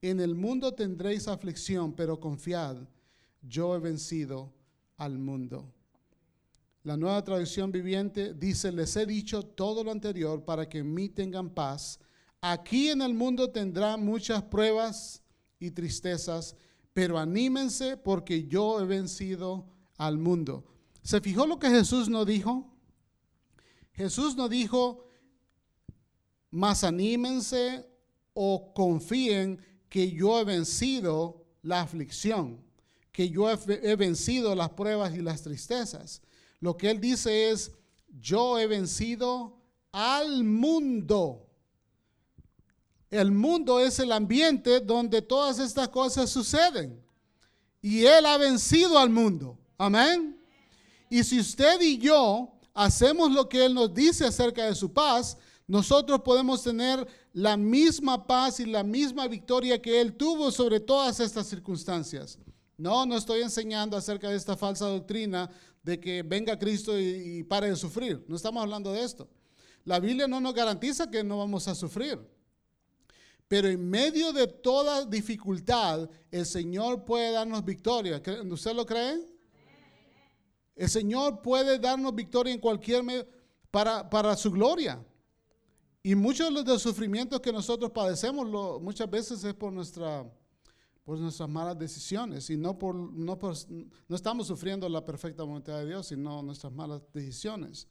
[0.00, 2.76] En el mundo tendréis aflicción, pero confiad
[3.42, 4.52] yo he vencido
[4.96, 5.72] al mundo.
[6.82, 11.08] La nueva traducción viviente dice, les he dicho todo lo anterior para que en mí
[11.08, 11.98] tengan paz.
[12.40, 15.22] Aquí en el mundo tendrán muchas pruebas
[15.58, 16.54] y tristezas,
[16.94, 20.64] pero anímense porque yo he vencido al mundo.
[21.02, 22.72] ¿Se fijó lo que Jesús no dijo?
[23.92, 25.04] Jesús no dijo,
[26.50, 27.86] más anímense
[28.34, 32.68] o confíen que yo he vencido la aflicción
[33.18, 36.22] que yo he, vencido las pruebas y las tristezas.
[36.60, 37.72] Lo que él dice es,
[38.20, 39.58] yo he vencido
[39.92, 41.46] al mundo.
[43.10, 47.02] El mundo es el ambiente donde todas estas cosas suceden.
[47.80, 49.58] Y Él ha vencido al mundo.
[49.78, 50.38] Amén.
[51.08, 55.38] Y si usted y yo hacemos lo que Él nos dice acerca de su paz,
[55.66, 61.20] nosotros podemos tener la misma paz y la misma victoria que Él tuvo sobre todas
[61.20, 62.38] estas circunstancias.
[62.76, 65.50] No, no estoy enseñando acerca de esta falsa doctrina
[65.82, 68.24] de que venga Cristo y, pare de sufrir.
[68.28, 69.28] No estamos hablando de esto.
[69.84, 72.18] La Biblia no nos garantiza que no vamos a sufrir.
[73.46, 78.20] Pero en medio de toda dificultad, el Señor puede darnos victoria.
[78.50, 79.24] ¿Usted lo cree?
[80.76, 83.26] El Señor puede darnos victoria en cualquier medio
[83.70, 85.02] para, para su gloria.
[86.02, 90.24] Y muchos de los sufrimientos que nosotros padecemos muchas veces es por, nuestra,
[91.08, 93.38] por nuestras malas decisiones y no, por, no,
[94.10, 97.88] estamos sufriendo la perfecta voluntad de Dios, sino nuestras malas decisiones.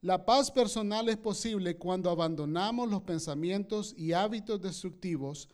[0.00, 5.48] La paz personal es posible cuando abandonamos los pensamientos y hábitos destructivos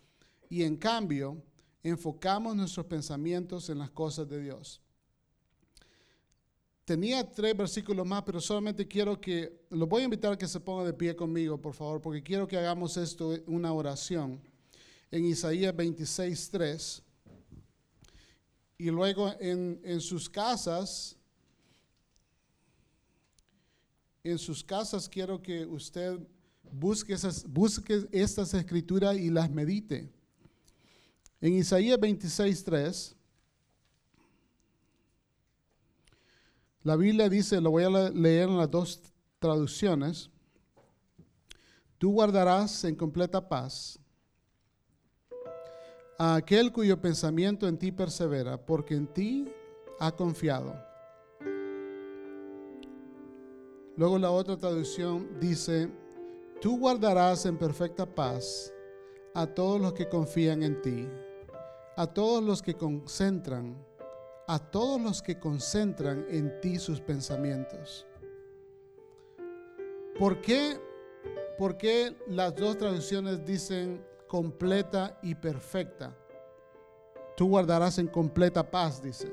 [0.51, 1.43] y en cambio
[1.83, 4.83] enfocamos nuestros pensamientos en las cosas de Dios.
[6.85, 10.61] Tenía tres versículos más, pero solamente quiero que, los voy a invitar a que se
[10.61, 14.43] pongan de pie conmigo, por favor, porque quiero que hagamos esto, una oración.
[15.17, 17.03] En Isaías 26, 3.
[18.77, 21.17] Y luego en, en sus casas,
[24.23, 26.19] en sus casas quiero que usted
[26.71, 27.17] busque,
[27.47, 30.13] busque estas escrituras y las medite.
[31.41, 33.17] En Isaías 26, 3.
[36.83, 39.01] La Biblia dice, lo voy a le- leer en las dos
[39.39, 40.29] traducciones,
[41.97, 43.99] tú guardarás en completa paz
[46.19, 49.53] a aquel cuyo pensamiento en ti persevera, porque en ti
[49.99, 50.75] ha confiado.
[53.97, 55.91] Luego la otra traducción dice,
[56.61, 58.73] tú guardarás en perfecta paz
[59.35, 61.09] a todos los que confían en ti,
[61.97, 63.77] a todos los que concentran
[64.47, 68.07] a todos los que concentran en ti sus pensamientos.
[70.19, 70.81] ¿Por qué,
[71.59, 74.05] por qué las dos traducciones dicen
[74.37, 76.15] completa y perfecta?
[77.39, 79.33] Tú guardarás en completa paz, dice.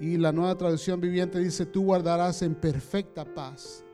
[0.00, 3.84] Y la nueva traducción viviente dice, tú guardarás en perfecta paz.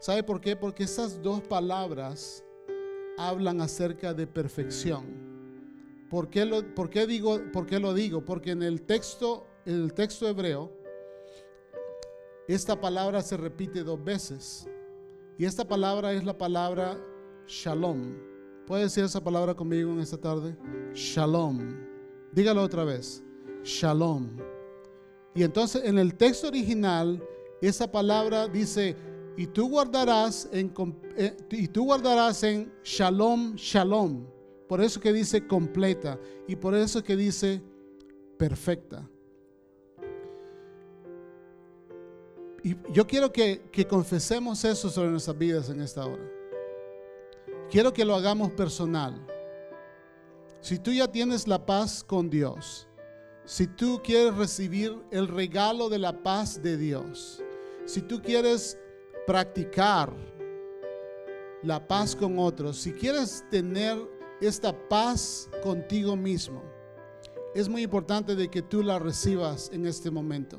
[0.00, 0.56] ¿Sabe por qué?
[0.56, 2.42] Porque esas dos palabras
[3.16, 5.04] hablan acerca de perfección.
[6.10, 8.24] ¿Por qué, lo, por qué digo, por qué lo digo?
[8.24, 10.72] Porque en el texto, en el texto hebreo,
[12.48, 14.68] esta palabra se repite dos veces.
[15.38, 16.98] Y esta palabra es la palabra
[17.46, 18.27] shalom.
[18.68, 20.54] ¿Puede decir esa palabra conmigo en esta tarde?
[20.92, 21.74] Shalom.
[22.32, 23.24] Dígalo otra vez.
[23.64, 24.28] Shalom.
[25.34, 27.26] Y entonces en el texto original,
[27.62, 28.94] esa palabra dice,
[29.38, 30.70] y tú guardarás en,
[31.16, 34.26] eh, y tú guardarás en shalom, shalom.
[34.68, 37.62] Por eso que dice completa y por eso que dice
[38.36, 39.08] perfecta.
[42.62, 46.37] Y yo quiero que, que confesemos eso sobre nuestras vidas en esta hora.
[47.70, 49.26] Quiero que lo hagamos personal.
[50.60, 52.88] Si tú ya tienes la paz con Dios,
[53.44, 57.42] si tú quieres recibir el regalo de la paz de Dios,
[57.84, 58.78] si tú quieres
[59.26, 60.12] practicar
[61.62, 63.98] la paz con otros, si quieres tener
[64.40, 66.62] esta paz contigo mismo,
[67.54, 70.58] es muy importante de que tú la recibas en este momento.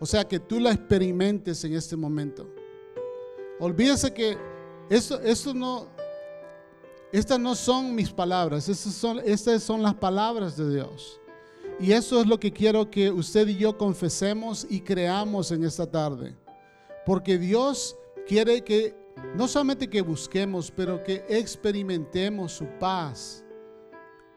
[0.00, 2.48] O sea, que tú la experimentes en este momento.
[3.60, 4.36] Olvídese que
[4.88, 5.88] esto, no,
[7.12, 9.20] estas no son mis palabras, estas son,
[9.60, 11.20] son las palabras de Dios.
[11.78, 15.90] Y eso es lo que quiero que usted y yo confesemos y creamos en esta
[15.90, 16.34] tarde.
[17.04, 17.96] Porque Dios
[18.26, 18.94] quiere que
[19.34, 23.44] no solamente que busquemos, pero que experimentemos su paz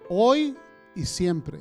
[0.09, 0.55] hoy
[0.95, 1.59] y siempre.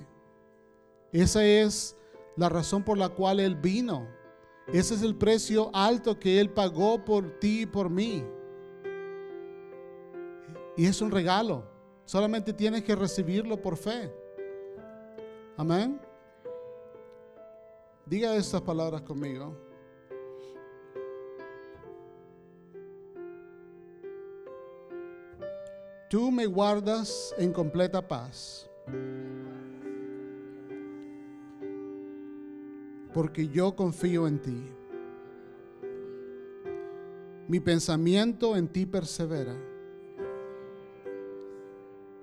[1.12, 1.96] Esa es
[2.36, 4.06] la razón por la cual Él vino.
[4.72, 8.24] Ese es el precio alto que Él pagó por ti y por mí.
[10.78, 11.64] Y es un regalo.
[12.04, 14.14] Solamente tienes que recibirlo por fe.
[15.56, 16.00] Amén.
[18.06, 19.56] Diga estas palabras conmigo.
[26.08, 28.70] Tú me guardas en completa paz.
[33.12, 34.70] Porque yo confío en ti.
[37.48, 39.67] Mi pensamiento en ti persevera.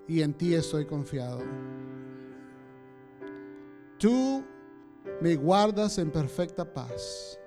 [0.07, 1.41] Y en ti estoy confiado.
[3.97, 4.43] Tú
[5.21, 7.39] me guardas en perfecta paz.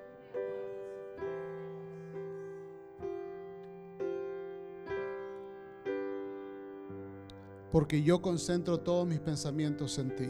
[7.71, 10.29] Porque yo concentro todos mis pensamientos en ti.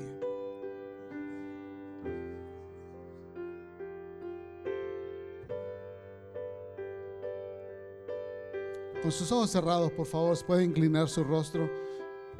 [9.01, 11.88] Con sus ojos cerrados, por favor, puede inclinar su rostro.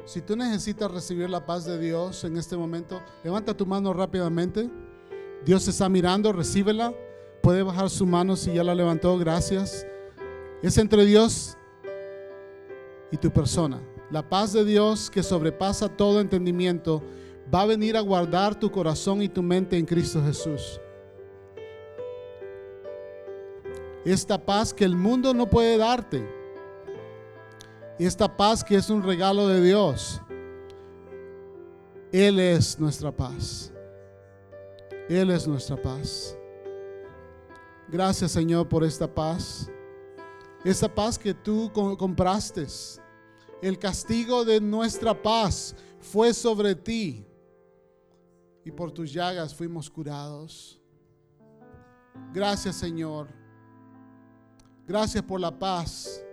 [0.05, 4.69] Si tú necesitas recibir la paz de Dios en este momento, levanta tu mano rápidamente.
[5.45, 6.93] Dios está mirando, recíbela.
[7.41, 9.85] Puede bajar su mano si ya la levantó, gracias.
[10.61, 11.57] Es entre Dios
[13.11, 13.81] y tu persona.
[14.11, 17.03] La paz de Dios que sobrepasa todo entendimiento
[17.53, 20.81] va a venir a guardar tu corazón y tu mente en Cristo Jesús.
[24.05, 26.38] Esta paz que el mundo no puede darte.
[27.99, 30.21] Y esta paz que es un regalo de Dios,
[32.11, 33.73] Él es nuestra paz.
[35.09, 36.37] Él es nuestra paz.
[37.89, 39.69] Gracias Señor por esta paz.
[40.63, 42.65] Esta paz que tú co- compraste.
[43.61, 47.25] El castigo de nuestra paz fue sobre ti.
[48.63, 50.79] Y por tus llagas fuimos curados.
[52.33, 53.27] Gracias Señor.
[54.87, 56.23] Gracias por la paz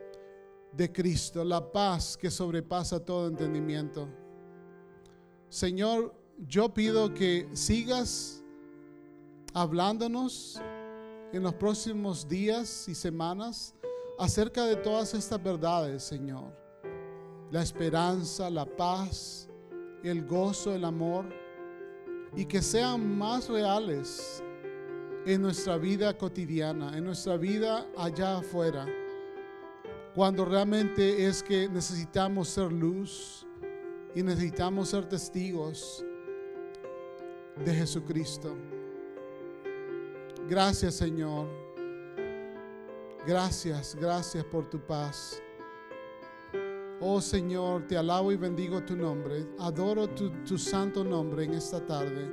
[0.76, 4.08] de Cristo, la paz que sobrepasa todo entendimiento.
[5.48, 6.14] Señor,
[6.46, 8.44] yo pido que sigas
[9.54, 10.60] hablándonos
[11.32, 13.74] en los próximos días y semanas
[14.18, 16.54] acerca de todas estas verdades, Señor.
[17.50, 19.48] La esperanza, la paz,
[20.02, 21.26] el gozo, el amor,
[22.34, 24.42] y que sean más reales
[25.24, 28.86] en nuestra vida cotidiana, en nuestra vida allá afuera,
[30.16, 33.46] cuando realmente es que necesitamos ser luz
[34.14, 36.02] y necesitamos ser testigos
[37.62, 38.56] de Jesucristo.
[40.48, 41.46] Gracias Señor.
[43.26, 45.42] Gracias, gracias por tu paz.
[46.98, 49.46] Oh Señor, te alabo y bendigo tu nombre.
[49.58, 52.32] Adoro tu, santo nombre en esta tarde.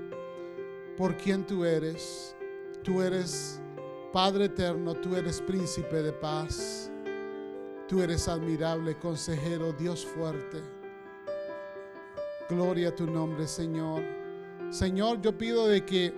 [0.96, 2.34] Por quien tú eres.
[2.82, 3.62] Tú eres
[4.14, 6.93] Padre eterno, tú eres príncipe de paz.
[7.94, 10.64] Tú eres admirable consejero, Dios fuerte.
[12.50, 14.02] Gloria a tu nombre, Señor.
[14.72, 16.12] Señor, yo pido de que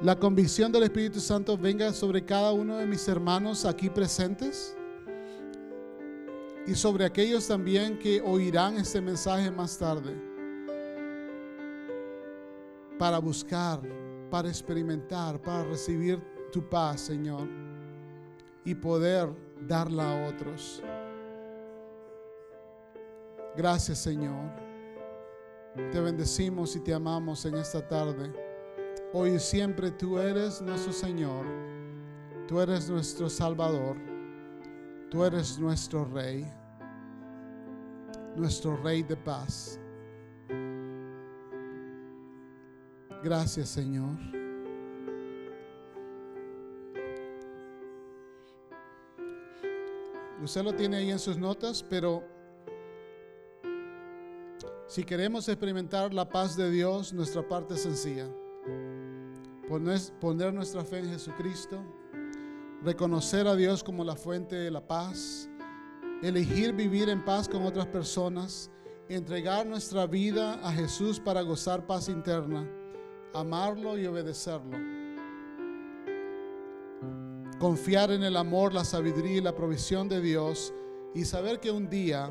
[0.00, 4.76] la convicción del Espíritu Santo venga sobre cada uno de mis hermanos aquí presentes
[6.66, 10.20] y sobre aquellos también que oirán este mensaje más tarde
[12.98, 13.80] para buscar,
[14.28, 16.20] para experimentar, para recibir
[16.50, 17.46] tu paz, Señor,
[18.64, 19.32] y poder
[19.68, 20.82] darla a otros.
[23.56, 24.50] Gracias, Señor.
[25.74, 28.32] Te bendecimos y te amamos en esta tarde.
[29.12, 31.44] Hoy y siempre tú eres nuestro Señor.
[32.48, 33.96] Tú eres nuestro Salvador.
[35.10, 36.50] Tú eres nuestro Rey.
[38.36, 39.78] Nuestro Rey de paz.
[43.22, 44.18] Gracias, Señor.
[50.42, 52.31] Usted lo tiene ahí en sus notas, pero
[54.92, 58.28] si queremos experimentar la paz de Dios, nuestra parte es sencilla.
[59.66, 61.82] Poner, nuestra fe en Jesucristo,
[62.82, 65.48] reconocer a Dios como la fuente de la paz,
[66.22, 68.70] elegir vivir en paz con otras personas,
[69.08, 72.70] entregar nuestra vida a Jesús para gozar paz interna,
[73.32, 74.76] amarlo y obedecerlo.
[77.58, 80.74] Confiar en el amor, la sabiduría y la provisión de Dios
[81.14, 82.30] y saber que un día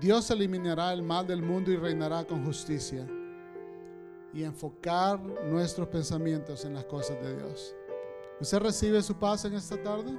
[0.00, 3.06] Dios eliminará el mal del mundo y reinará con justicia.
[4.32, 7.74] Y enfocar nuestros pensamientos en las cosas de Dios.
[8.38, 10.18] ¿Usted recibe su paz en esta tarde?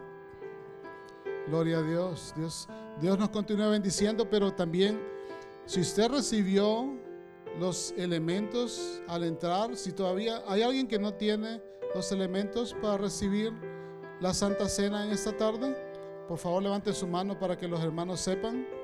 [1.48, 2.34] Gloria a Dios.
[2.36, 2.68] Dios,
[3.00, 5.00] Dios nos continúa bendiciendo, pero también
[5.66, 6.96] si usted recibió
[7.60, 11.62] los elementos al entrar, si todavía hay alguien que no tiene
[11.94, 13.54] los elementos para recibir
[14.20, 15.76] la Santa Cena en esta tarde,
[16.28, 18.77] por favor levante su mano para que los hermanos sepan.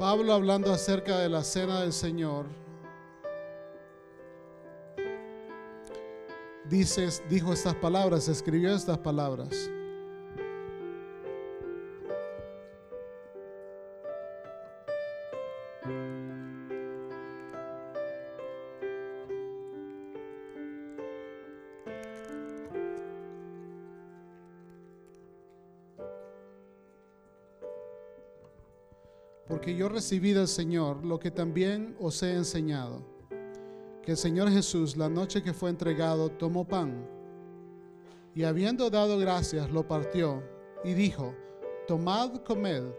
[0.00, 2.46] Pablo hablando acerca de la cena del Señor,
[6.64, 9.70] dice, dijo estas palabras, escribió estas palabras.
[29.80, 33.02] Yo recibí del Señor lo que también os he enseñado,
[34.02, 37.08] que el Señor Jesús, la noche que fue entregado, tomó pan
[38.34, 40.42] y habiendo dado gracias, lo partió
[40.84, 41.34] y dijo,
[41.88, 42.92] tomad, comed,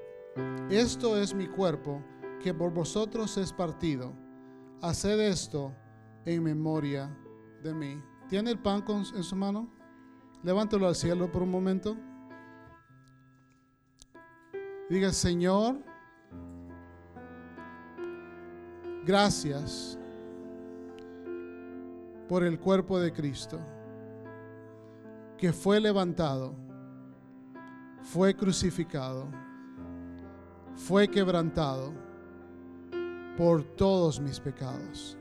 [0.71, 2.01] esto es mi cuerpo,
[2.41, 4.11] que por vosotros es partido.
[4.81, 5.75] Haced esto
[6.25, 7.15] en memoria
[7.61, 8.01] de mí.
[8.27, 9.69] ¿Tiene el pan con- en su mano?
[10.41, 11.95] Levántalo al cielo por un momento.
[14.89, 15.90] Diga, Señor,
[19.05, 19.97] gracias
[22.27, 23.59] por el cuerpo de Cristo
[25.37, 26.53] que fue levantado,
[28.03, 29.27] fue crucificado,
[30.75, 31.91] fue quebrantado
[33.35, 35.17] por todos mis pecados.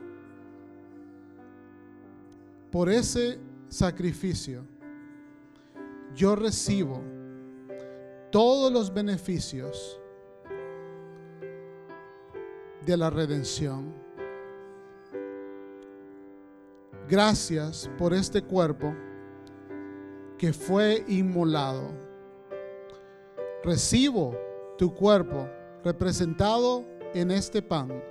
[2.71, 4.63] Por ese sacrificio,
[6.15, 7.01] yo recibo
[8.31, 10.00] todos los beneficios
[12.85, 13.93] de la redención.
[17.07, 18.93] Gracias por este cuerpo
[20.37, 21.91] que fue inmolado.
[23.63, 24.35] Recibo
[24.77, 25.47] tu cuerpo
[25.83, 28.01] representado en este pan,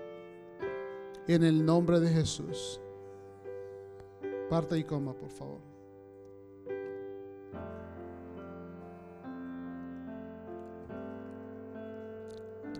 [1.27, 2.81] en el nombre de Jesús.
[4.49, 5.61] Parte y coma, por favor.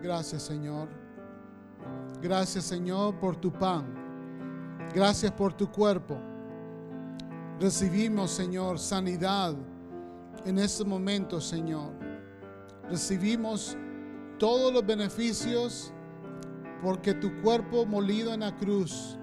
[0.01, 1.00] Gracias, Señor.
[2.21, 3.85] Gracias, Señor, por tu pan.
[4.93, 6.17] Gracias por tu cuerpo.
[7.59, 9.55] Recibimos, Señor, sanidad
[10.45, 11.91] en este momento, Señor.
[12.89, 13.77] Recibimos
[14.37, 15.93] todos los beneficios
[16.81, 19.17] porque tu cuerpo molido en la cruz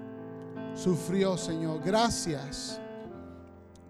[0.73, 1.81] sufrió, Señor.
[1.83, 2.79] Gracias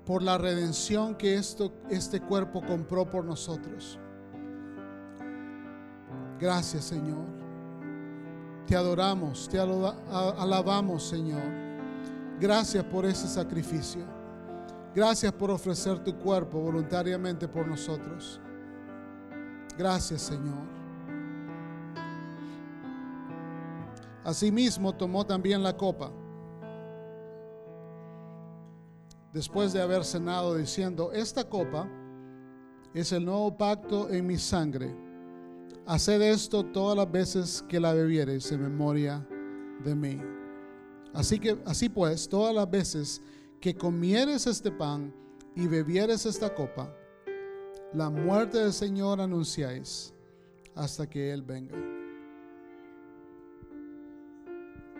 [0.05, 3.99] por la redención que esto, este cuerpo compró por nosotros.
[6.39, 7.38] Gracias, Señor.
[8.69, 11.41] Te adoramos, te alabamos, Señor.
[12.39, 14.03] Gracias por ese sacrificio.
[14.93, 18.39] Gracias por ofrecer tu cuerpo voluntariamente por nosotros.
[19.75, 20.67] Gracias, Señor.
[24.23, 26.11] Asimismo tomó también la copa.
[29.33, 31.89] Después de haber cenado diciendo, esta copa
[32.93, 35.08] es el nuevo pacto en mi sangre.
[35.89, 39.27] Haced esto todas las veces que la bebiereis en memoria
[39.83, 40.21] de mí.
[41.15, 43.23] Así que así pues, todas las veces
[43.59, 45.11] que comieres este pan
[45.55, 46.93] y bebieres esta copa,
[47.91, 50.13] la muerte del Señor anunciáis
[50.75, 51.75] hasta que Él venga.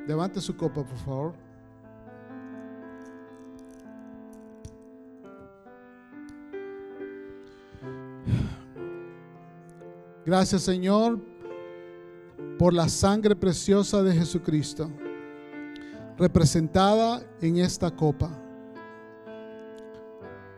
[0.07, 1.48] Levante su copa, por favor.
[10.29, 11.19] Gracias, Señor,
[12.59, 14.87] por la sangre preciosa de Jesucristo,
[16.19, 18.29] representada en esta copa.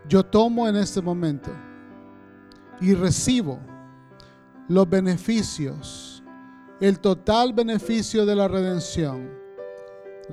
[0.10, 1.52] Yo tomo en este momento
[2.82, 3.60] y recibo
[4.68, 6.22] los beneficios,
[6.82, 9.32] el total beneficio de la redención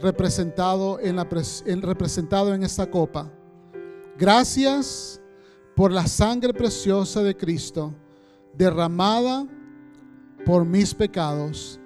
[0.02, 1.16] representado en,
[1.80, 3.30] representado en esta copa.
[4.18, 5.20] Gracias
[5.76, 7.94] por la sangre preciosa de Cristo
[8.54, 9.46] derramada
[10.44, 11.80] por mis pecados.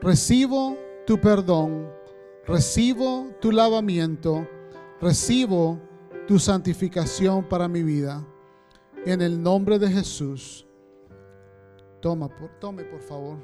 [0.00, 0.76] Recibo
[1.06, 1.90] tu perdón,
[2.46, 4.46] recibo tu lavamiento,
[5.00, 5.80] recibo
[6.26, 8.24] tu santificación para mi vida.
[9.04, 10.66] En el nombre de Jesús.
[12.00, 13.36] Toma, por, tome por favor.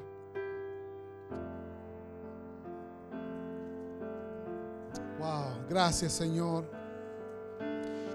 [5.18, 6.64] Wow, gracias Señor.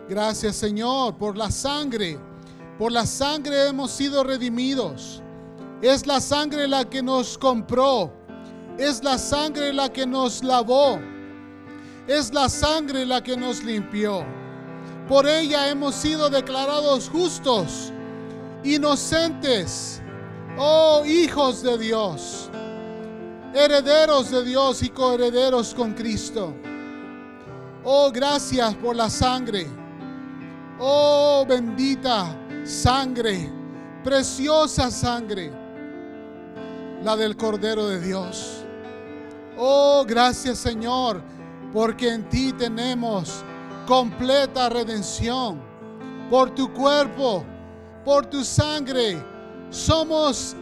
[0.10, 2.18] Gracias Señor por la sangre.
[2.78, 5.24] Por la sangre hemos sido redimidos.
[5.82, 8.14] Es la sangre la que nos compró.
[8.78, 11.00] Es la sangre la que nos lavó.
[12.08, 14.24] Es la sangre la que nos limpió.
[15.08, 17.92] Por ella hemos sido declarados justos,
[18.64, 20.02] inocentes,
[20.58, 22.50] oh hijos de Dios,
[23.54, 26.54] herederos de Dios y coherederos con Cristo.
[27.84, 29.66] Oh, gracias por la sangre.
[30.80, 33.50] Oh, bendita sangre,
[34.04, 35.52] preciosa sangre,
[37.02, 38.66] la del Cordero de Dios.
[39.58, 41.22] Oh, gracias Señor,
[41.74, 43.44] porque en ti tenemos
[43.88, 45.66] completa redención.
[46.30, 47.46] Por tu cuerpo,
[48.04, 49.24] por tu sangre,
[49.70, 50.54] somos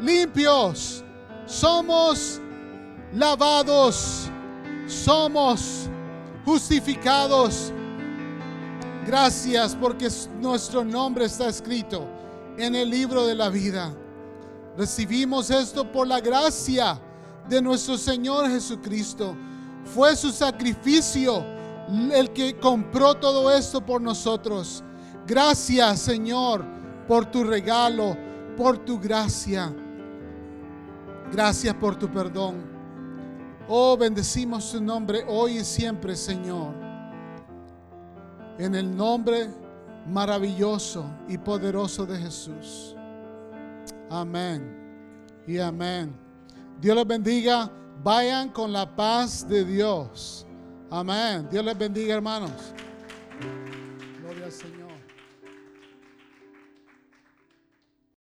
[0.00, 1.04] limpios,
[1.46, 2.40] somos
[3.12, 4.28] lavados,
[4.88, 5.88] somos
[6.44, 7.72] justificados.
[9.06, 10.08] Gracias porque
[10.40, 12.06] nuestro nombre está escrito
[12.56, 13.92] en el libro de la vida.
[14.76, 16.98] Recibimos esto por la gracia
[17.48, 19.36] de nuestro Señor Jesucristo.
[19.84, 21.44] Fue su sacrificio
[22.12, 24.82] el que compró todo esto por nosotros.
[25.26, 26.64] Gracias, Señor,
[27.06, 28.16] por tu regalo,
[28.56, 29.72] por tu gracia.
[31.30, 32.62] Gracias por tu perdón.
[33.68, 36.83] Oh, bendecimos tu nombre hoy y siempre, Señor.
[38.58, 39.50] En el nombre
[40.06, 42.94] maravilloso y poderoso de Jesús.
[44.10, 44.84] Amén
[45.46, 46.14] y amén.
[46.80, 47.70] Dios les bendiga.
[48.02, 50.46] Vayan con la paz de Dios.
[50.90, 51.48] Amén.
[51.50, 52.50] Dios les bendiga, hermanos.